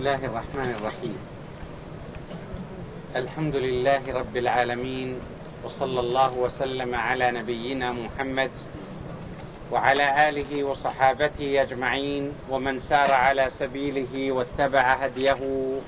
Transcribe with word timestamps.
الله 0.00 0.24
الرحمن 0.24 0.70
الرحيم. 0.80 1.18
الحمد 3.16 3.56
لله 3.56 4.00
رب 4.08 4.36
العالمين 4.36 5.20
وصلى 5.64 6.00
الله 6.00 6.32
وسلم 6.32 6.94
على 6.94 7.30
نبينا 7.30 7.92
محمد 7.92 8.50
وعلى 9.72 10.28
آله 10.28 10.64
وصحابته 10.64 11.62
أجمعين 11.62 12.32
ومن 12.50 12.80
سار 12.80 13.12
على 13.12 13.50
سبيله 13.52 14.32
واتبع 14.32 14.80
هديه 14.80 15.40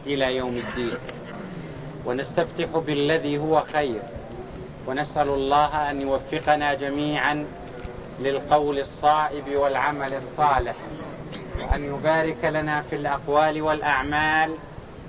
إلى 0.07 0.37
يوم 0.37 0.57
الدين. 0.57 0.99
ونستفتح 2.05 2.69
بالذي 2.79 3.39
هو 3.39 3.61
خير 3.73 4.03
ونسأل 4.87 5.29
الله 5.29 5.91
أن 5.91 6.01
يوفقنا 6.01 6.75
جميعا 6.75 7.47
للقول 8.21 8.79
الصائب 8.79 9.57
والعمل 9.57 10.15
الصالح. 10.15 10.77
وأن 11.73 11.85
يبارك 11.85 12.45
لنا 12.45 12.83
في 12.83 12.97
الأقوال 12.97 13.63
والأعمال 13.63 14.55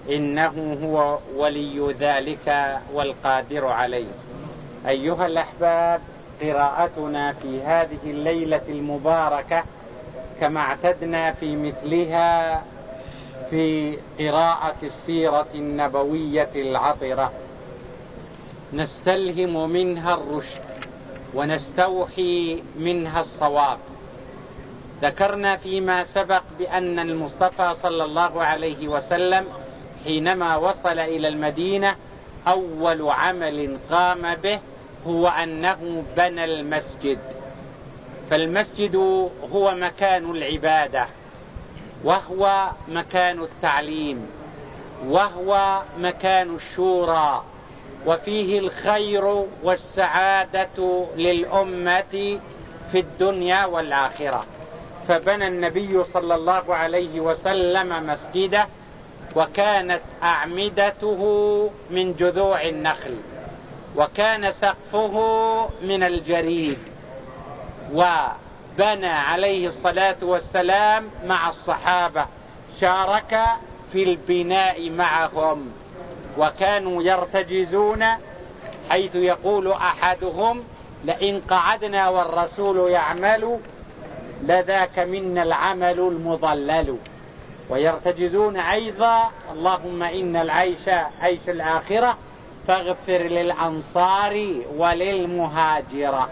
إنه 0.09 0.77
هو 0.83 1.19
ولي 1.35 1.95
ذلك 1.99 2.77
والقادر 2.93 3.67
عليه. 3.67 4.11
أيها 4.87 5.25
الأحباب 5.25 6.01
قراءتنا 6.41 7.33
في 7.33 7.61
هذه 7.61 7.99
الليلة 8.05 8.61
المباركة 8.69 9.63
كما 10.39 10.59
اعتدنا 10.59 11.31
في 11.31 11.55
مثلها 11.55 12.63
في 13.49 13.97
قراءة 14.19 14.75
السيرة 14.83 15.47
النبوية 15.55 16.49
العطرة. 16.55 17.31
نستلهم 18.73 19.69
منها 19.69 20.13
الرشد 20.13 20.61
ونستوحي 21.33 22.63
منها 22.79 23.21
الصواب. 23.21 23.77
ذكرنا 25.01 25.57
فيما 25.57 26.03
سبق 26.03 26.41
بأن 26.59 26.99
المصطفى 26.99 27.73
صلى 27.81 28.03
الله 28.03 28.43
عليه 28.43 28.87
وسلم 28.87 29.45
حينما 30.03 30.55
وصل 30.55 30.99
إلى 30.99 31.27
المدينة 31.27 31.95
أول 32.47 33.09
عمل 33.09 33.77
قام 33.91 34.35
به 34.35 34.59
هو 35.07 35.27
أنه 35.27 36.03
بنى 36.17 36.43
المسجد. 36.43 37.19
فالمسجد 38.29 38.95
هو 39.53 39.75
مكان 39.75 40.31
العبادة 40.31 41.07
وهو 42.03 42.69
مكان 42.87 43.41
التعليم 43.43 44.27
وهو 45.07 45.81
مكان 45.99 46.55
الشورى 46.55 47.43
وفيه 48.05 48.59
الخير 48.59 49.45
والسعادة 49.63 51.05
للأمة 51.17 52.39
في 52.91 52.99
الدنيا 52.99 53.65
والآخرة. 53.65 54.45
فبنى 55.07 55.47
النبي 55.47 56.03
صلى 56.03 56.35
الله 56.35 56.75
عليه 56.75 57.19
وسلم 57.19 58.07
مسجده 58.07 58.67
وكانت 59.35 60.01
أعمدته 60.23 61.21
من 61.89 62.15
جذوع 62.15 62.61
النخل 62.61 63.17
وكان 63.95 64.51
سقفه 64.51 65.15
من 65.81 66.03
الجريد 66.03 66.77
وبنى 67.93 69.09
عليه 69.09 69.67
الصلاة 69.67 70.15
والسلام 70.21 71.09
مع 71.25 71.49
الصحابة 71.49 72.25
شارك 72.81 73.39
في 73.91 74.03
البناء 74.03 74.89
معهم 74.89 75.71
وكانوا 76.37 77.03
يرتجزون 77.03 78.05
حيث 78.89 79.15
يقول 79.15 79.71
أحدهم 79.71 80.63
لئن 81.05 81.41
قعدنا 81.49 82.09
والرسول 82.09 82.91
يعمل 82.91 83.59
لذاك 84.43 84.99
منا 84.99 85.43
العمل 85.43 85.99
المضلل. 85.99 86.97
ويرتجزون 87.69 88.57
أيضا 88.57 89.31
اللهم 89.51 90.03
إن 90.03 90.35
العيش 90.35 90.89
عيش 91.21 91.39
الآخرة 91.47 92.17
فاغفر 92.67 93.17
للأنصار 93.17 94.47
وللمهاجرة. 94.77 96.29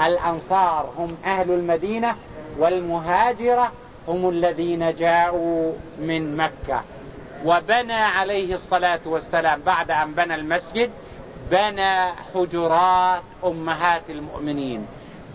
الأنصار 0.00 0.92
هم 0.98 1.16
أهل 1.24 1.50
المدينة 1.50 2.16
والمهاجرة 2.58 3.72
هم 4.08 4.28
الذين 4.28 4.96
جاءوا 4.96 5.72
من 5.98 6.36
مكة. 6.36 6.82
وبنى 7.44 7.92
عليه 7.92 8.54
الصلاة 8.54 9.00
والسلام 9.06 9.60
بعد 9.66 9.90
أن 9.90 10.12
بنى 10.12 10.34
المسجد 10.34 10.90
بنى 11.50 12.12
حجرات 12.34 13.22
أمهات 13.44 14.02
المؤمنين. 14.10 14.86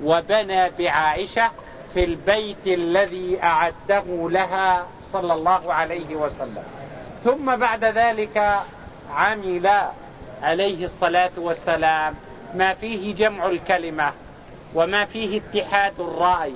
وبنى 0.04 0.70
بعائشة 0.70 1.52
في 1.98 2.04
البيت 2.04 2.68
الذي 2.68 3.40
أعده 3.44 4.04
لها 4.10 4.88
صلى 5.14 5.34
الله 5.34 5.74
عليه 5.74 6.16
وسلم. 6.16 6.64
ثم 7.24 7.56
بعد 7.56 7.86
ذلك 7.86 8.60
عمل 9.14 9.72
عليه 10.44 10.86
الصلاة 10.86 11.32
والسلام. 11.38 12.16
ما 12.56 12.74
فيه 12.74 13.16
جمع 13.16 13.46
الكلمة 13.46 14.12
وما 14.76 15.06
فيه 15.06 15.42
اتحاد 15.42 15.94
الرأي 16.00 16.54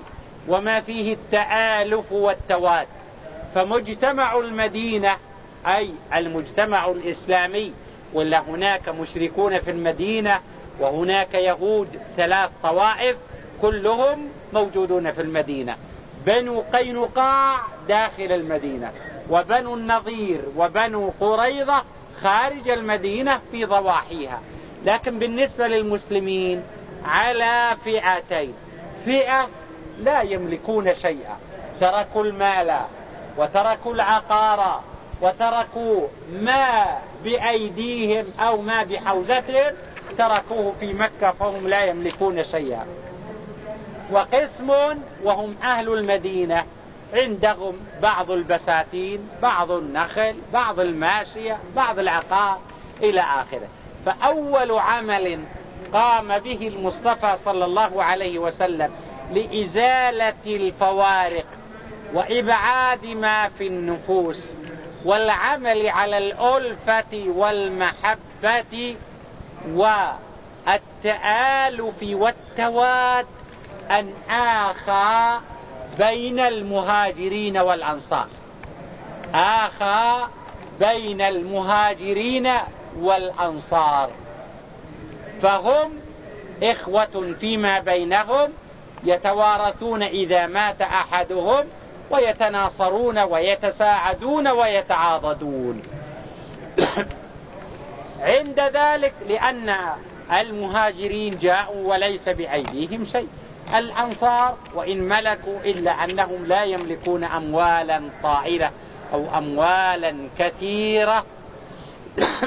وما 0.47 0.81
فيه 0.81 1.13
التآلف 1.13 2.11
والتواد. 2.11 2.87
فمجتمع 3.55 4.37
المدينة 4.37 5.17
أي 5.67 5.89
المجتمع 6.15 6.85
الإسلامي 6.85 7.73
ولا 8.13 8.39
هناك 8.39 8.89
مشركون 8.89 9.59
في 9.59 9.71
المدينة 9.71 10.39
وهناك 10.79 11.33
يهود 11.33 11.87
ثلاث 12.17 12.49
طوائف 12.63 13.17
كلهم 13.61 14.29
موجودون 14.53 15.11
في 15.11 15.21
المدينة. 15.21 15.75
بنو 16.25 16.63
قينقاع 16.73 17.59
داخل 17.87 18.31
المدينة. 18.31 18.91
وبنو 19.29 19.73
النظير 19.73 20.41
وبنو 20.57 21.13
قريضة 21.19 21.83
خارج 22.21 22.69
المدينة 22.69 23.39
في 23.51 23.65
ضواحيها. 23.65 24.41
لكن 24.85 25.19
بالنسبة 25.19 25.67
للمسلمين 25.67 26.63
على 27.05 27.77
فئتين. 27.83 28.53
فئة 29.05 29.49
لا 29.99 30.21
يملكون 30.21 30.95
شيئا. 30.95 31.37
تركوا 31.81 32.23
المال 32.23 32.79
وتركوا 33.37 33.93
العقار 33.93 34.81
وتركوا 35.21 36.07
ما 36.33 36.85
بأيديهم 37.23 38.25
أو 38.39 38.61
ما 38.61 38.83
بحوزتهم 38.83 39.73
تركوه 40.17 40.73
في 40.79 40.93
مكة 40.93 41.31
فهم 41.31 41.67
لا 41.67 41.85
يملكون 41.85 42.43
شيئا. 42.43 42.85
وقسم 44.11 44.69
وهم 45.23 45.55
أهل 45.63 45.93
المدينة. 45.93 46.63
عندهم 47.13 47.73
بعض 48.01 48.31
البساتين 48.31 49.29
بعض 49.41 49.71
النخل 49.71 50.35
بعض 50.53 50.79
الماشية 50.79 51.57
بعض 51.75 51.99
العقار 51.99 52.59
إلى 53.03 53.21
آخره. 53.21 53.67
فأول 54.05 54.71
عمل 54.71 55.39
قام 55.93 56.39
به 56.39 56.67
المصطفى 56.67 57.37
صلى 57.45 57.65
الله 57.65 58.03
عليه 58.03 58.39
وسلم 58.39 58.91
لإزالة 59.33 60.33
الفوارق 60.45 61.45
وإبعاد 62.13 63.05
ما 63.05 63.49
في 63.49 63.67
النفوس 63.67 64.47
والعمل 65.05 65.87
على 65.89 66.17
الألفة 66.17 67.23
والمحبة 67.27 68.95
والتآلف 70.67 72.03
والتواد 72.03 73.25
أن 73.91 74.13
آخى 74.29 75.39
بين 75.97 76.39
المهاجرين 76.39 77.57
والأنصار. 77.57 78.27
آخى 79.33 80.27
بين 80.79 81.21
المهاجرين 81.21 82.49
والأنصار. 82.99 84.09
فهم 85.41 85.91
إخوة 86.63 87.35
فيما 87.39 87.79
بينهم 87.79 88.49
يتوارثون 89.03 90.03
إذا 90.03 90.47
مات 90.47 90.81
أحدهم 90.81 91.65
ويتناصرون 92.09 93.19
ويتساعدون 93.19 94.47
ويتعاضدون. 94.47 95.81
عند 98.21 98.59
ذلك 98.59 99.13
لأن 99.29 99.75
المهاجرين 100.31 101.37
جاءوا 101.37 101.93
وليس 101.93 102.29
بأيديهم 102.29 103.05
شيء. 103.05 103.27
الأنصار 103.75 104.57
وإن 104.73 105.01
ملكوا 105.01 105.59
إلا 105.65 105.91
أنهم 105.91 106.45
لا 106.45 106.63
يملكون 106.63 107.23
أموالا 107.23 108.01
طائلة 108.23 108.71
أو 109.13 109.25
أموالا 109.37 110.15
كثيرة 110.39 111.25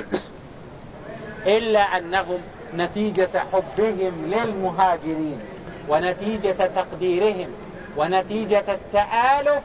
إلا 1.56 1.80
أنهم 1.80 2.38
نتيجة 2.74 3.42
حبهم 3.52 4.32
للمهاجرين 4.34 5.40
ونتيجة 5.88 6.70
تقديرهم 6.76 7.48
ونتيجة 7.96 8.64
التآلف. 8.68 9.62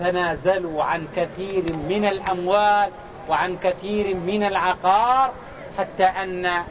تنازلوا 0.00 0.84
عن 0.84 1.06
كثير 1.16 1.62
من 1.72 2.04
الأموال 2.04 2.90
وعن 3.28 3.56
كثير 3.62 4.14
من 4.14 4.42
العقار 4.42 5.32
حتى 5.78 6.04
أن 6.04 6.62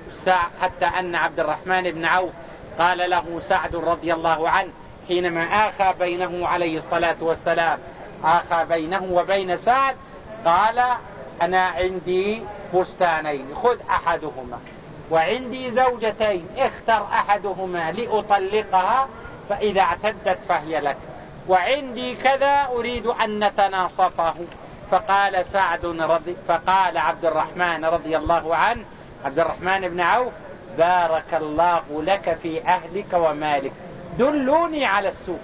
حتى 0.62 0.86
أن 0.86 1.16
عبد 1.16 1.40
الرحمن 1.40 1.92
بن 1.92 2.06
عوف 2.06 2.32
قال 2.80 3.10
له 3.10 3.40
سعد 3.40 3.76
رضي 3.76 4.14
الله 4.14 4.50
عنه 4.50 4.70
حينما 5.08 5.70
آخى 5.70 5.94
بينه 6.00 6.48
عليه 6.48 6.78
الصلاة 6.78 7.16
والسلام. 7.22 7.80
آخى 8.24 8.66
بينه 8.70 9.08
وبين 9.12 9.58
سعد 9.58 9.96
قال 10.46 10.84
أنا 11.42 11.66
عندي 11.66 12.44
بستانين 12.74 13.56
خذ 13.56 13.78
أحدهما. 13.90 14.60
وعندي 15.12 15.72
زوجتين 15.72 16.48
اختر 16.58 17.04
أحدهما 17.04 17.92
لأطلقها 17.92 19.08
فإذا 19.50 19.82
اعتدت 19.82 20.40
فهي 20.50 20.80
لك. 20.80 20.98
وعندي 21.48 22.16
كذا 22.16 22.68
أريد 22.72 23.06
أن 23.06 23.44
نتناصفه. 23.44 24.34
فقال 24.92 25.46
سعد 25.46 25.86
رضي 25.86 26.36
فقال 26.48 26.98
عبد 26.98 27.26
الرحمن 27.26 27.86
رضي 27.86 28.18
الله 28.18 28.56
عنه 28.56 28.84
عبد 29.26 29.40
الرحمن 29.40 29.90
بن 29.90 30.02
عوف 30.02 30.34
بارك 30.78 31.34
الله 31.34 31.82
لك 31.90 32.38
في 32.44 32.68
أهلك 32.68 33.14
ومالك. 33.14 33.72
دلوني 34.20 34.86
على 34.86 35.10
السوق. 35.10 35.40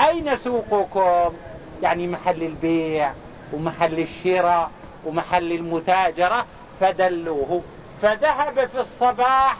أين 0.00 0.36
سوقكم؟ 0.36 1.34
يعني 1.82 2.06
محل 2.06 2.42
البيع 2.42 3.12
ومحل 3.52 4.00
الشراء 4.00 4.70
ومحل 5.04 5.52
المتاجرة. 5.52 6.46
فدلوه. 6.80 7.62
فذهب 8.02 8.66
في 8.66 8.80
الصباح 8.80 9.56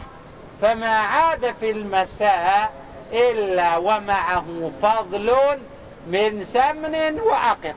فما 0.61 0.97
عاد 0.97 1.53
في 1.59 1.71
المساء 1.71 2.73
إلا 3.11 3.77
ومعه 3.77 4.71
فضل 4.81 5.35
من 6.07 6.43
سمن 6.43 7.19
وعقد 7.19 7.75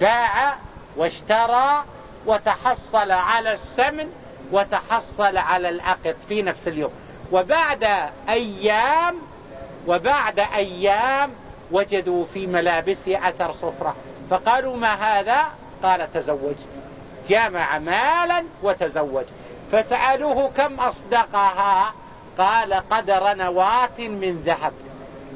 باع 0.00 0.54
واشترى 0.96 1.84
وتحصل 2.26 3.10
على 3.10 3.52
السمن 3.52 4.12
وتحصل 4.52 5.36
على 5.36 5.68
العقد 5.68 6.16
في 6.28 6.42
نفس 6.42 6.68
اليوم. 6.68 6.92
وبعد 7.32 7.88
أيام 8.28 9.14
وبعد 9.86 10.38
أيام 10.38 11.30
وجدوا 11.70 12.24
في 12.34 12.46
ملابسه 12.46 13.28
أثر 13.28 13.52
صفرة. 13.52 13.96
فقالوا 14.30 14.76
ما 14.76 14.94
هذا؟ 14.94 15.42
قال 15.82 16.12
تزوجت. 16.12 16.68
جمع 17.28 17.78
مالا 17.78 18.44
وتزوج. 18.62 19.24
فسألوه 19.72 20.50
كم 20.56 20.80
أصدقها؟ 20.80 21.94
قال 22.38 22.74
قدر 22.74 23.34
نواة 23.34 23.98
من 23.98 24.42
ذهب. 24.46 24.72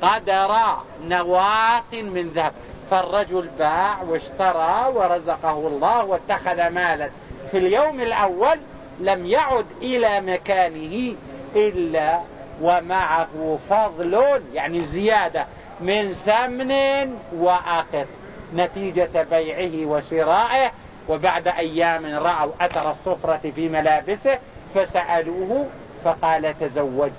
قدر 0.02 0.56
نواة 1.04 1.92
من 1.92 2.28
ذهب. 2.34 2.52
فالرجل 2.90 3.48
باع 3.58 4.02
واشترى 4.02 4.92
ورزقه 4.94 5.58
الله 5.68 6.04
واتخذ 6.04 6.68
مالا. 6.68 7.10
في 7.50 7.58
اليوم 7.58 8.00
الأول 8.00 8.58
لم 9.00 9.26
يعد 9.26 9.66
إلى 9.82 10.20
مكانه 10.20 11.14
إلا 11.56 12.20
ومعه 12.62 13.58
فضل 13.70 14.42
يعني 14.54 14.80
زيادة 14.80 15.46
من 15.80 16.14
سمن 16.14 17.18
وآخر. 17.32 18.06
نتيجة 18.54 19.26
بيعه 19.30 19.86
وشرائه 19.86 20.70
وبعد 21.08 21.48
أيام 21.48 22.06
رأوا 22.06 22.52
أثر 22.60 22.90
الصفرة 22.90 23.52
في 23.54 23.68
ملابسه 23.68 24.38
فسألوه 24.74 25.66
فقال 26.04 26.58
تزوجت 26.60 27.12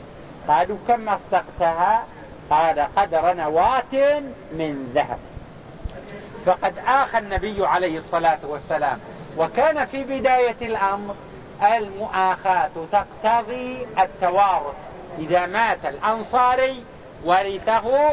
قالوا 0.47 0.77
كم 0.87 1.09
أصدقتها؟ 1.09 2.05
قال 2.49 2.79
قدر 2.95 3.33
نواة 3.33 4.19
من 4.51 4.91
ذهب. 4.95 5.19
فقد 6.45 6.73
آخى 6.87 7.17
النبي 7.17 7.67
عليه 7.67 7.97
الصلاة 7.97 8.39
والسلام. 8.43 8.99
وكان 9.37 9.85
في 9.85 10.03
بداية 10.03 10.55
الأمر 10.61 11.15
المؤاخاة 11.63 12.69
تقتضي 12.91 13.87
التوارث. 13.99 14.75
إذا 15.19 15.45
مات 15.45 15.85
الأنصاري 15.85 16.83
ورثه 17.25 18.11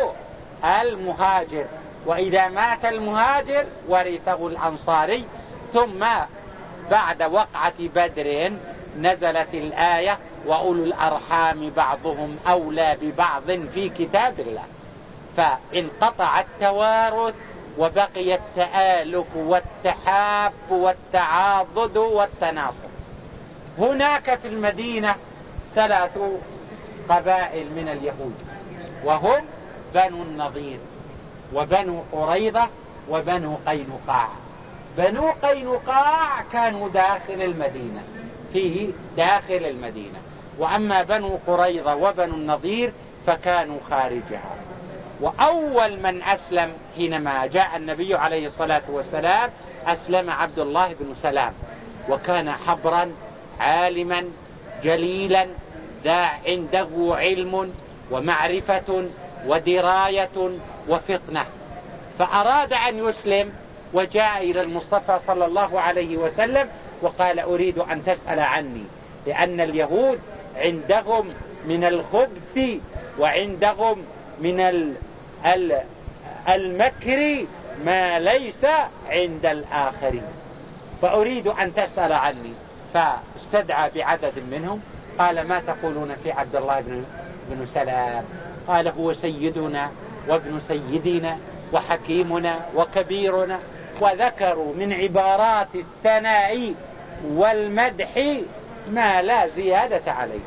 المهاجر. 0.65 1.65
وإذا 2.07 2.49
مات 2.49 2.85
المهاجر 2.85 3.65
ورثه 3.89 4.47
الأنصاري. 4.47 5.25
ثم 5.73 6.07
بعد 6.91 7.23
وقعة 7.23 7.73
بدر 7.79 8.53
نزلت 8.99 9.55
الآية 9.55 10.19
وأولو 10.47 10.85
الأرحام 10.85 11.71
بعضهم 11.71 12.39
أولى 12.49 12.97
ببعض 13.03 13.51
في 13.75 13.89
كتاب 13.89 14.41
الله. 14.41 14.65
فانقطع 15.37 16.41
التوارث 16.41 17.35
وبقي 17.79 18.35
التآلف 18.35 19.37
والتحاب 19.37 20.53
والتعاضد 20.71 21.97
والتناصر 21.97 22.87
هناك 23.79 24.35
في 24.35 24.49
المدينة 24.49 25.15
ثلاث 25.75 26.19
قبائل 27.09 27.73
من 27.77 27.89
اليهود 27.89 28.35
وهم 29.05 29.45
بنو 29.95 30.23
النضير 30.23 30.79
وبنو 31.55 32.03
قريضة 32.13 32.67
وبنو 33.11 33.57
قينقاع. 33.67 34.29
بنو 34.99 35.31
قينقاع 35.43 36.43
كانوا 36.53 36.89
داخل 36.89 37.43
المدينة 37.43 38.03
فيه 38.53 38.89
داخل 39.17 39.65
المدينة. 39.65 40.19
وأما 40.59 41.03
بنو 41.03 41.39
قريظة 41.47 41.95
وبنو 41.95 42.35
النضير 42.35 42.93
فكانوا 43.27 43.79
خارجها. 43.91 44.55
وأول 45.21 46.01
من 46.01 46.23
أسلم 46.23 46.73
حينما 46.97 47.47
جاء 47.47 47.77
النبي 47.77 48.15
عليه 48.15 48.47
الصلاة 48.47 48.83
والسلام 48.89 49.51
أسلم 49.87 50.31
عبد 50.31 50.59
الله 50.59 50.95
بن 51.01 51.15
سلام 51.15 51.53
وكان 52.09 52.53
حبرا 52.53 53.13
عالما 53.61 54.25
جليلا 54.85 55.47
ذا 56.05 56.29
عنده 56.47 56.89
علم 57.17 57.73
ومعرفة 58.11 59.09
ودراية 59.47 60.59
وفطنة. 60.89 61.45
فأراد 62.19 62.73
أن 62.73 63.09
يسلم 63.09 63.53
وجاء 63.95 64.51
إلى 64.51 64.63
المصطفى 64.63 65.21
صلى 65.27 65.45
الله 65.45 65.81
عليه 65.81 66.17
وسلم 66.17 66.69
وقال 67.03 67.41
أريد 67.41 67.79
أن 67.79 68.05
تسأل 68.05 68.41
عني 68.41 68.85
لأن 69.27 69.61
اليهود 69.61 70.19
عندهم 70.57 71.35
من 71.67 71.85
الخبث 71.85 72.79
وعندهم 73.19 74.05
من 74.41 74.61
المكر 76.49 77.47
ما 77.85 78.19
ليس 78.19 78.65
عند 79.09 79.47
الآخرين. 79.47 80.27
فأريد 81.03 81.49
أن 81.49 81.75
تسأل 81.75 82.13
عني. 82.13 82.53
فاستدعى 82.95 83.91
بعدد 83.95 84.33
منهم. 84.51 84.81
قال 85.19 85.49
ما 85.49 85.61
تقولون 85.61 86.15
في 86.15 86.33
عبد 86.33 86.57
الله 86.57 86.81
بن, 86.81 87.05
بن 87.51 87.67
سلام؟ 87.67 88.25
قال 88.69 88.89
هو 88.89 89.13
سيدنا 89.13 89.91
وابن 90.29 90.61
سيدنا 90.61 91.39
وحكيمنا 91.73 92.61
وكبيرنا 92.77 93.59
وذكروا 94.01 94.75
من 94.75 94.93
عبارات 94.93 95.69
الثناء 95.75 96.75
والمدح 97.25 98.39
ما 98.91 99.23
لا 99.23 99.47
زيادة 99.47 100.13
عليه. 100.13 100.45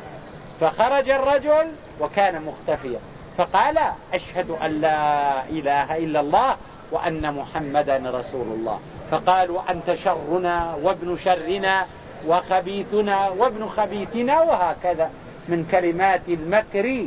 فخرج 0.60 1.10
الرجل 1.10 1.72
وكان 2.00 2.44
مختفيا. 2.44 3.00
فقال 3.36 3.78
أشهد 4.14 4.50
أن 4.50 4.80
لا 4.80 5.44
إله 5.44 5.96
إلا 5.96 6.20
الله 6.20 6.56
وأن 6.92 7.34
محمدا 7.34 7.96
رسول 8.04 8.46
الله. 8.46 8.80
فقالوا 9.10 9.60
أنت 9.70 9.94
شرنا 10.04 10.74
وابن 10.82 11.18
شرنا 11.24 11.86
وخبيثنا 12.26 13.28
وابن 13.28 13.68
خبيثنا 13.68 14.40
وهكذا 14.40 15.10
من 15.48 15.66
كلمات 15.70 16.28
المكر 16.28 17.04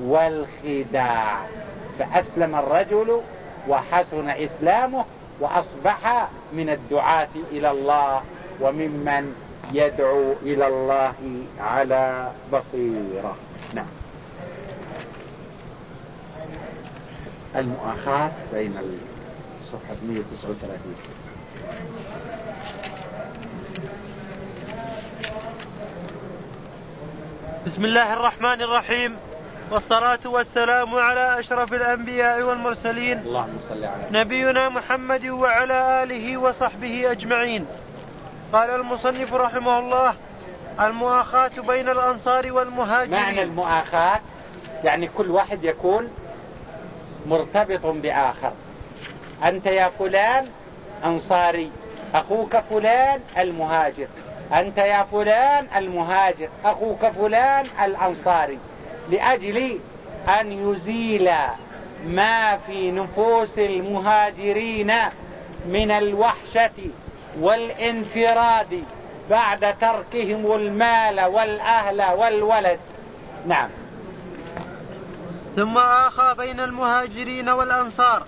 والخداع. 0.00 1.40
فأسلم 1.98 2.54
الرجل 2.54 3.20
وحسن 3.68 4.28
إسلامه 4.28 5.04
وأصبح 5.40 6.28
من 6.52 6.70
الدعاة 6.70 7.28
إلى 7.50 7.70
الله 7.70 8.22
وممن 8.60 9.34
يدعو 9.72 10.32
إلى 10.42 10.66
الله 10.66 11.14
على 11.60 12.30
بصيرة. 12.52 13.36
نعم. 13.74 13.86
المؤاخاة 17.56 18.30
بين 18.52 18.74
الصفحة 19.62 19.96
139 20.08 20.94
بسم 27.66 27.84
الله 27.84 28.12
الرحمن 28.12 28.62
الرحيم. 28.62 29.16
والصلاة 29.70 30.18
والسلام 30.24 30.94
على 30.94 31.38
أشرف 31.38 31.72
الأنبياء 31.74 32.42
والمرسلين. 32.42 33.18
اللهم 33.18 33.58
صل 33.68 33.84
على 33.84 34.02
نبينا 34.10 34.68
محمد 34.68 35.26
وعلى 35.26 36.02
آله 36.02 36.36
وصحبه 36.36 37.10
أجمعين. 37.10 37.66
قال 38.52 38.70
المصنف 38.70 39.34
رحمه 39.34 39.78
الله 39.78 40.14
المؤاخاة 40.80 41.50
بين 41.66 41.88
الأنصار 41.88 42.52
والمهاجرين. 42.52 43.20
معنى 43.20 43.42
المؤاخاة؟ 43.42 44.20
يعني 44.84 45.08
كل 45.08 45.30
واحد 45.30 45.64
يكون 45.64 46.10
مرتبط 47.26 47.86
بآخر. 47.86 48.52
أنت 49.44 49.66
يا 49.66 49.88
فلان 49.88 50.46
أنصاري 51.04 51.70
أخوك 52.14 52.56
فلان 52.56 53.20
المهاجر. 53.38 54.06
أنت 54.54 54.78
يا 54.78 55.02
فلان 55.02 55.66
المهاجر 55.76 56.48
أخوك 56.64 57.06
فلان 57.06 57.66
الأنصاري. 57.84 58.58
لأجل 59.10 59.78
أن 60.40 60.52
يزيل 60.52 61.30
ما 62.06 62.56
في 62.56 62.90
نفوس 62.90 63.58
المهاجرين 63.58 64.92
من 65.66 65.90
الوحشة 65.90 66.90
والانفراد 67.40 68.84
بعد 69.30 69.74
تركهم 69.80 70.52
المال 70.54 71.20
والأهل 71.20 72.02
والولد. 72.02 72.78
نعم. 73.46 73.68
ثم 75.56 75.78
آخى 75.78 76.34
بين 76.38 76.60
المهاجرين 76.60 77.48
والأنصار 77.48 78.22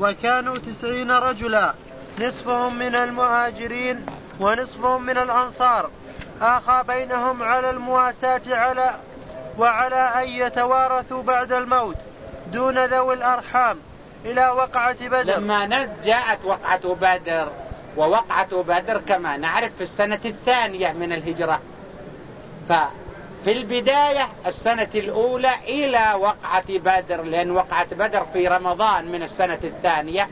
وكانوا 0.00 0.58
تسعين 0.58 1.10
رجلا 1.10 1.74
نصفهم 2.20 2.78
من 2.78 2.94
المهاجرين 2.94 4.06
ونصفهم 4.40 5.02
من 5.02 5.18
الأنصار. 5.18 5.90
آخى 6.40 6.84
بينهم 6.88 7.42
على 7.42 7.70
المواساة 7.70 8.40
على 8.48 8.94
وعلى 9.58 10.12
أن 10.22 10.28
يتوارثوا 10.28 11.22
بعد 11.22 11.52
الموت 11.52 11.96
دون 12.52 12.84
ذوي 12.84 13.14
الأرحام 13.14 13.78
إلى 14.24 14.48
وقعة 14.48 15.08
بدر. 15.08 15.36
لما 15.38 15.88
جاءت 16.04 16.44
وقعة 16.44 16.94
بدر 16.94 17.48
ووقعة 17.96 18.62
بدر 18.62 18.98
كما 18.98 19.36
نعرف 19.36 19.72
في 19.76 19.84
السنة 19.84 20.20
الثانية 20.24 20.92
من 20.92 21.12
الهجرة. 21.12 21.60
ففي 22.68 23.52
البداية 23.52 24.28
السنة 24.46 24.88
الأولى 24.94 25.54
إلى 25.68 26.14
وقعة 26.18 26.78
بدر 26.78 27.22
لأن 27.22 27.50
وقعة 27.50 27.94
بدر 27.94 28.24
في 28.32 28.48
رمضان 28.48 29.12
من 29.12 29.22
السنة 29.22 29.58
الثانية 29.64 30.28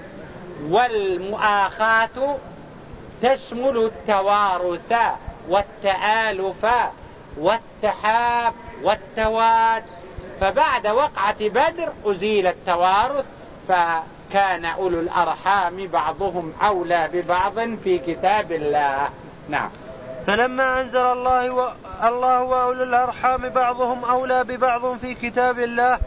والمؤاخاة 0.68 2.36
تشمل 3.22 3.76
التوارث 3.76 4.92
والتآلف 5.48 6.66
والتحاب 7.38 8.54
والتواد. 8.82 9.84
فبعد 10.40 10.86
وقعة 10.86 11.48
بدر 11.48 11.88
أزيل 12.04 12.46
التوارث 12.46 13.24
فكان 13.68 14.64
أولو 14.64 15.00
الأرحام 15.00 15.86
بعضهم 15.86 16.52
أولى 16.62 17.08
ببعض 17.12 17.54
في 17.84 17.98
كتاب 17.98 18.52
الله. 18.52 19.08
نعم. 19.48 19.70
فلما 20.26 20.80
أنزل 20.80 21.06
الله 21.06 21.50
و... 21.50 21.68
الله 22.04 22.42
وأولو 22.42 22.82
الأرحام 22.82 23.48
بعضهم 23.48 24.04
أولى 24.04 24.44
ببعض 24.44 24.98
في 24.98 25.14
كتاب 25.14 25.58
الله 25.58 25.98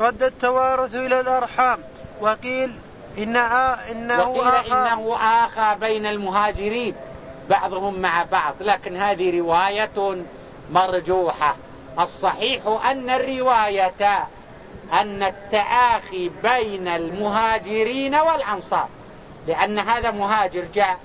رد 0.00 0.22
التوارث 0.22 0.94
إلى 0.94 1.20
الأرحام. 1.20 1.78
وقيل 2.20 2.74
إن 3.18 3.36
آ... 3.36 3.78
إنه 3.90 4.28
وقيل 4.30 4.54
آخى 4.54 4.72
إنه 4.72 5.16
آخى 5.16 5.76
بين 5.80 6.06
المهاجرين. 6.06 6.94
بعضهم 7.50 8.00
مع 8.00 8.22
بعض 8.32 8.54
لكن 8.60 8.96
هذه 8.96 9.38
رواية 9.40 10.16
مرجوحة. 10.70 11.56
الصحيح 11.98 12.66
أن 12.90 13.10
الرواية 13.10 14.26
أن 14.92 15.22
التآخي 15.22 16.30
بين 16.42 16.88
المهاجرين 16.88 18.14
والأنصار 18.14 18.88
لأن 19.46 19.78
هذا 19.78 20.10
مهاجر 20.10 20.64
جاء 20.74 20.98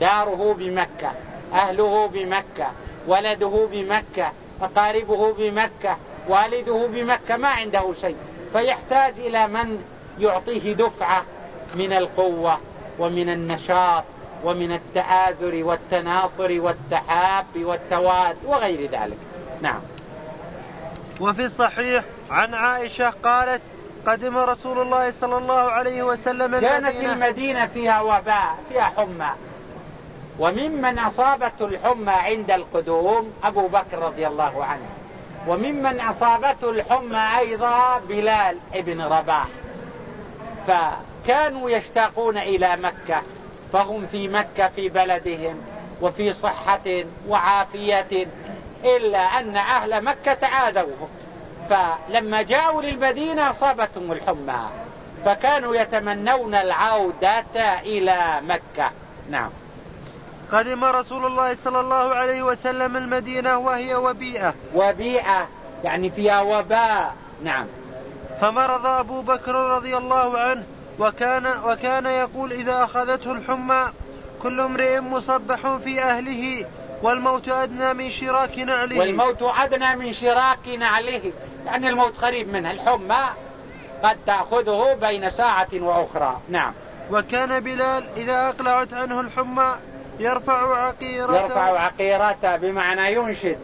داره 0.00 0.54
بمكة 0.58 1.12
أهله 1.52 2.06
بمكة 2.06 2.70
ولده 3.06 3.68
بمكة 3.72 4.32
أقاربه 4.62 5.32
بمكة 5.32 5.96
والده 6.28 6.86
بمكة 6.86 7.36
ما 7.36 7.48
عنده 7.48 7.94
شيء. 8.00 8.16
فيحتاج 8.52 9.14
إلى 9.18 9.46
من 9.46 9.84
يعطيه 10.18 10.72
دفعة 10.72 11.24
من 11.74 11.92
القوة 11.92 12.58
ومن 12.98 13.28
النشاط 13.28 14.04
ومن 14.44 14.72
التآزر 14.72 15.64
والتناصر 15.64 16.60
والتحاب 16.60 17.46
والتواد 17.56 18.36
وغير 18.44 18.90
ذلك. 18.90 19.18
نعم. 19.60 19.80
وفي 21.20 21.44
الصحيح 21.44 22.04
عن 22.30 22.54
عائشة 22.54 23.10
قالت 23.24 23.62
قدم 24.06 24.36
رسول 24.36 24.80
الله 24.80 25.10
صلى 25.10 25.38
الله 25.38 25.54
عليه 25.54 26.02
وسلم 26.02 26.58
كانت 26.58 26.86
المدينة, 26.86 27.12
المدينة 27.12 27.66
فيها 27.66 28.00
وباء 28.00 28.56
فيها 28.68 28.92
حمى. 28.96 29.30
وممن 30.38 30.98
أصابته 30.98 31.64
الحمى 31.64 32.12
عند 32.12 32.50
القدوم 32.50 33.32
أبو 33.44 33.68
بكر 33.68 33.98
رضي 33.98 34.26
الله 34.26 34.64
عنه. 34.64 34.88
وممن 35.46 36.00
أصابته 36.00 36.70
الحمى 36.70 37.38
أيضا 37.38 38.00
بلال 38.08 38.56
ابن 38.74 39.00
رباح. 39.00 39.46
فكانوا 41.26 41.70
يشتاقون 41.70 42.38
إلى 42.38 42.76
مكة 42.76 43.22
فهم 43.72 44.06
في 44.06 44.28
مكة 44.28 44.68
في 44.68 44.88
بلدهم 44.88 45.62
وفي 46.00 46.32
صحة 46.32 47.04
وعافية 47.28 48.26
إلا 48.84 49.18
أن 49.18 49.56
أهل 49.56 50.04
مكة 50.04 50.46
عادوهم 50.46 51.08
فلما 51.70 52.42
جاءوا 52.42 52.82
للمدينة 52.82 53.50
أصابتهم 53.50 54.12
الحمى 54.12 54.68
فكانوا 55.24 55.76
يتمنون 55.76 56.54
العودة 56.54 57.80
إلى 57.80 58.40
مكة. 58.48 58.90
نعم. 59.30 59.50
قدم 60.52 60.84
رسول 60.84 61.26
الله 61.26 61.54
صلى 61.54 61.80
الله 61.80 62.14
عليه 62.14 62.42
وسلم 62.42 62.96
المدينة 62.96 63.58
وهي 63.58 63.94
وبيئة. 63.94 64.54
وبيئة 64.74 65.48
يعني 65.84 66.10
فيها 66.10 66.40
وباء. 66.40 67.14
نعم. 67.42 67.66
فمرض 68.40 68.86
أبو 68.86 69.20
بكر 69.20 69.54
رضي 69.54 69.96
الله 69.96 70.38
عنه 70.38 70.75
وكان 70.98 71.46
وكان 71.64 72.06
يقول 72.06 72.52
إذا 72.52 72.84
أخذته 72.84 73.32
الحمى 73.32 73.90
كل 74.42 74.60
امرئ 74.60 75.00
مصبح 75.00 75.76
في 75.84 76.02
أهله 76.02 76.66
والموت 77.02 77.48
أدنى 77.48 77.94
من 77.94 78.10
شراك 78.10 78.58
نعله. 78.58 78.98
والموت 78.98 79.42
أدنى 79.42 79.96
من 79.96 80.12
شراك 80.12 80.68
نعله. 80.78 81.32
يعني 81.66 81.88
الموت 81.88 82.16
قريب 82.16 82.48
منها. 82.48 82.72
الحمى 82.72 83.24
قد 84.02 84.16
تأخذه 84.26 84.94
بين 85.00 85.30
ساعة 85.30 85.68
وأخرى. 85.74 86.40
نعم. 86.48 86.72
وكان 87.12 87.60
بلال 87.60 88.04
إذا 88.16 88.48
أقلعت 88.48 88.94
عنه 88.94 89.20
الحمى 89.20 89.74
يرفع 90.18 90.86
عقيرته. 90.86 91.42
يرفع 91.42 91.80
عقيرته 91.80 92.56
بمعنى 92.56 93.14
ينشد. 93.14 93.58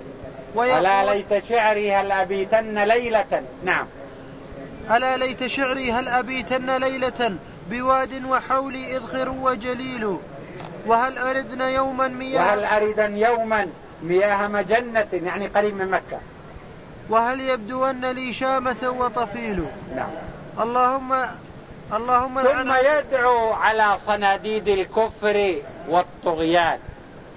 ألا 0.56 1.14
ليت 1.14 1.44
شعري 1.44 1.92
هل 1.92 2.12
أبيتن 2.12 2.78
ليلة؟ 2.78 3.42
نعم. 3.64 3.86
ألا 4.90 5.16
ليت 5.16 5.46
شعري 5.46 5.92
هل 5.92 6.08
أبيتن 6.08 6.76
ليلة 6.76 7.36
بواد 7.70 8.24
وحولي 8.24 8.96
إذخر 8.96 9.28
وجليل؟ 9.28 10.16
وهل 10.86 11.18
أردنا 11.18 11.68
يوما 11.68 12.08
مياه؟ 12.08 12.40
وهل 12.40 12.64
أردن 12.64 13.16
يوما 13.16 13.66
مياه 14.02 14.46
مجنة؟ 14.46 15.06
يعني 15.12 15.46
قريب 15.46 15.76
من 15.76 15.90
مكة. 15.90 16.20
وهل 17.08 17.40
يبدون 17.40 18.04
لي 18.04 18.32
شامة 18.32 18.94
وطفيل؟ 18.98 19.64
نعم. 19.96 20.10
اللهم 20.60 21.12
اللهم 21.92 22.42
ثم 22.42 22.72
يدعو 22.72 23.52
على 23.52 23.98
صناديد 23.98 24.68
الكفر 24.68 25.54
والطغيان 25.88 26.78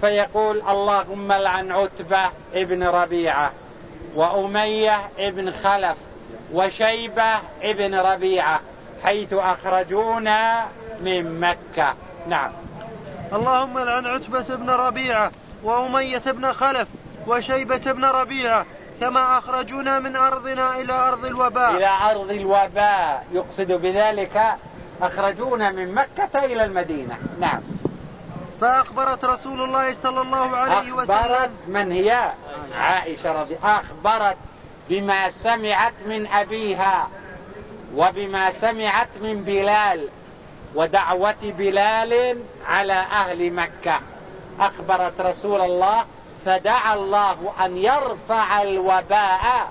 فيقول 0.00 0.62
اللهم 0.68 1.32
لعن 1.32 1.72
عتبة 1.72 2.30
ابن 2.54 2.82
ربيعة 2.82 3.52
وأمية 4.14 5.00
ابن 5.18 5.50
خلف 5.50 5.96
وشيبة 6.52 7.34
ابن 7.62 7.94
ربيعة 7.94 8.60
حيث 9.04 9.32
أخرجونا 9.32 10.66
من 11.00 11.40
مكة. 11.40 11.94
نعم. 12.28 12.50
اللهم 13.32 13.78
لعن 13.78 14.06
عتبة 14.06 14.56
بن 14.56 14.70
ربيعة 14.70 15.30
وأمية 15.62 16.22
بن 16.26 16.52
خلف 16.52 16.88
وشيبة 17.26 17.92
بن 17.92 18.04
ربيعة 18.04 18.66
كما 19.00 19.38
أخرجونا 19.38 19.98
من 19.98 20.16
أرضنا 20.16 20.80
إلى 20.80 20.92
أرض 20.92 21.24
الوباء. 21.24 21.76
إلى 21.76 21.90
أرض 22.10 22.30
الوباء 22.30 23.26
يقصد 23.32 23.72
بذلك 23.72 24.42
أخرجونا 25.02 25.70
من 25.70 25.94
مكة 25.94 26.44
إلى 26.44 26.64
المدينة. 26.64 27.18
نعم. 27.40 27.60
فأخبرت 28.60 29.24
رسول 29.24 29.62
الله 29.62 29.94
صلى 30.02 30.20
الله 30.20 30.56
عليه 30.56 30.92
وسلم 30.92 31.16
أخبرت 31.16 31.50
من 31.68 31.92
هي؟ 31.92 32.30
عائشة 32.78 33.40
رضي 33.40 33.56
أخبرت 33.64 34.36
بما 34.88 35.30
سمعت 35.30 35.92
من 36.06 36.26
أبيها 36.26 37.08
وبما 37.96 38.50
سمعت 38.50 39.08
من 39.22 39.42
بلال 39.44 40.08
ودعوة 40.74 41.34
بلال 41.42 42.42
على 42.66 42.92
أهل 42.92 43.52
مكة. 43.52 44.00
أخبرت 44.60 45.20
رسول 45.20 45.60
الله 45.60 46.04
فدعا 46.44 46.94
الله 46.94 47.52
أن 47.64 47.76
يرفع 47.76 48.62
الوباء 48.62 49.68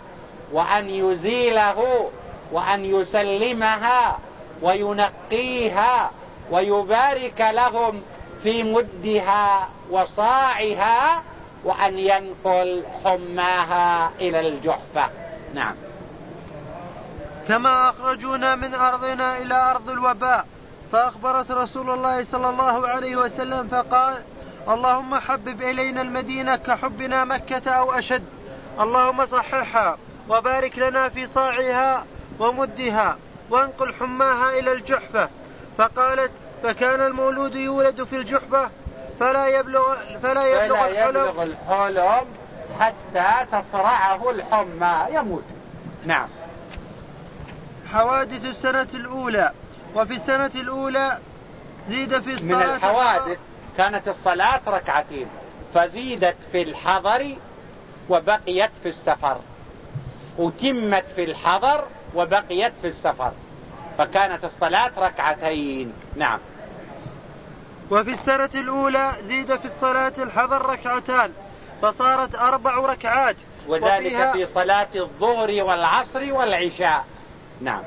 وأن 0.52 0.90
يزيله 0.90 2.10
وأن 2.52 2.86
يسلمها 2.86 4.20
وينقيها 4.62 6.12
ويبارك 6.52 7.42
لهم 7.52 8.02
في 8.44 8.64
مدها 8.64 9.70
وصاعها 9.92 11.22
وأن 11.66 12.00
ينقل 12.00 12.84
حماها 13.04 14.12
إلى 14.20 14.40
الجحفة. 14.40 15.10
نعم. 15.54 15.76
كما 17.48 17.90
أخرجونا 17.90 18.56
من 18.56 18.76
أرضنا 18.76 19.38
إلى 19.38 19.72
أرض 19.72 19.90
الوباء 19.90 20.46
فأخبرت 20.92 21.52
رسول 21.52 21.90
الله 21.90 22.24
صلى 22.24 22.50
الله 22.50 22.88
عليه 22.88 23.16
وسلم 23.16 23.68
فقال 23.68 24.22
اللهم 24.70 25.16
حبب 25.16 25.62
إلينا 25.62 26.02
المدينة 26.02 26.56
كحبنا 26.56 27.26
مكة 27.26 27.72
أو 27.72 27.92
أشد. 27.92 28.24
اللهم 28.80 29.26
صححها 29.26 29.98
وبارك 30.30 30.80
لنا 30.80 31.10
في 31.10 31.28
صاعها 31.28 32.06
ومدها 32.40 33.18
وانقل 33.50 33.94
حماها 33.94 34.60
إلى 34.60 34.72
الجحفة. 34.72 35.30
فقالت 35.78 36.32
فكان 36.64 37.02
المولود 37.02 37.56
يولد 37.56 38.04
في 38.04 38.16
الجحفة؟ 38.16 38.70
فلا 39.20 39.48
يبلغ 39.48 39.96
فلا 40.24 40.46
يبلغ 40.46 40.76
فلا 40.76 40.88
الحلم. 40.88 41.10
يبلغ 41.10 41.44
الحلم 41.44 42.26
حتى 42.80 43.46
تصرعه 43.52 44.30
الحمى. 44.30 45.06
يموت. 45.10 45.44
نعم. 46.06 46.28
حوادث 47.94 48.46
السنة 48.46 48.88
الأولى. 48.94 49.52
وفي 49.96 50.14
السنة 50.14 50.52
الأولى 50.56 51.20
زيد 51.90 52.20
في 52.20 52.34
الصلاة 52.34 52.56
من 52.56 52.62
الحوادث 52.64 53.38
كانت 53.78 54.08
الصلاة 54.08 54.62
ركعتين. 54.68 55.28
فزيدت 55.74 56.36
في 56.52 56.62
الحضر 56.62 57.36
وبقيت 58.10 58.72
في 58.84 58.90
السفر. 58.90 59.38
أتمت 60.40 61.06
في 61.16 61.24
الحضر 61.24 61.84
وبقيت 62.16 62.74
في 62.82 62.88
السفر. 62.88 63.32
فكانت 63.98 64.46
الصلاة 64.46 64.92
ركعتين. 64.98 65.94
نعم. 66.16 66.40
وفي 67.92 68.12
السنة 68.12 68.50
الأولى 68.56 69.13
زيد 69.27 69.56
في 69.56 69.65
الصلاة 69.65 70.13
الحضر 70.18 70.65
ركعتان 70.65 71.32
فصارت 71.82 72.36
أربع 72.36 72.75
ركعات 72.75 73.36
وذلك 73.68 74.32
في 74.32 74.46
صلاة 74.46 74.88
الظهر 74.96 75.63
والعصر 75.63 76.34
والعشاء. 76.34 77.06
نعم. 77.62 77.82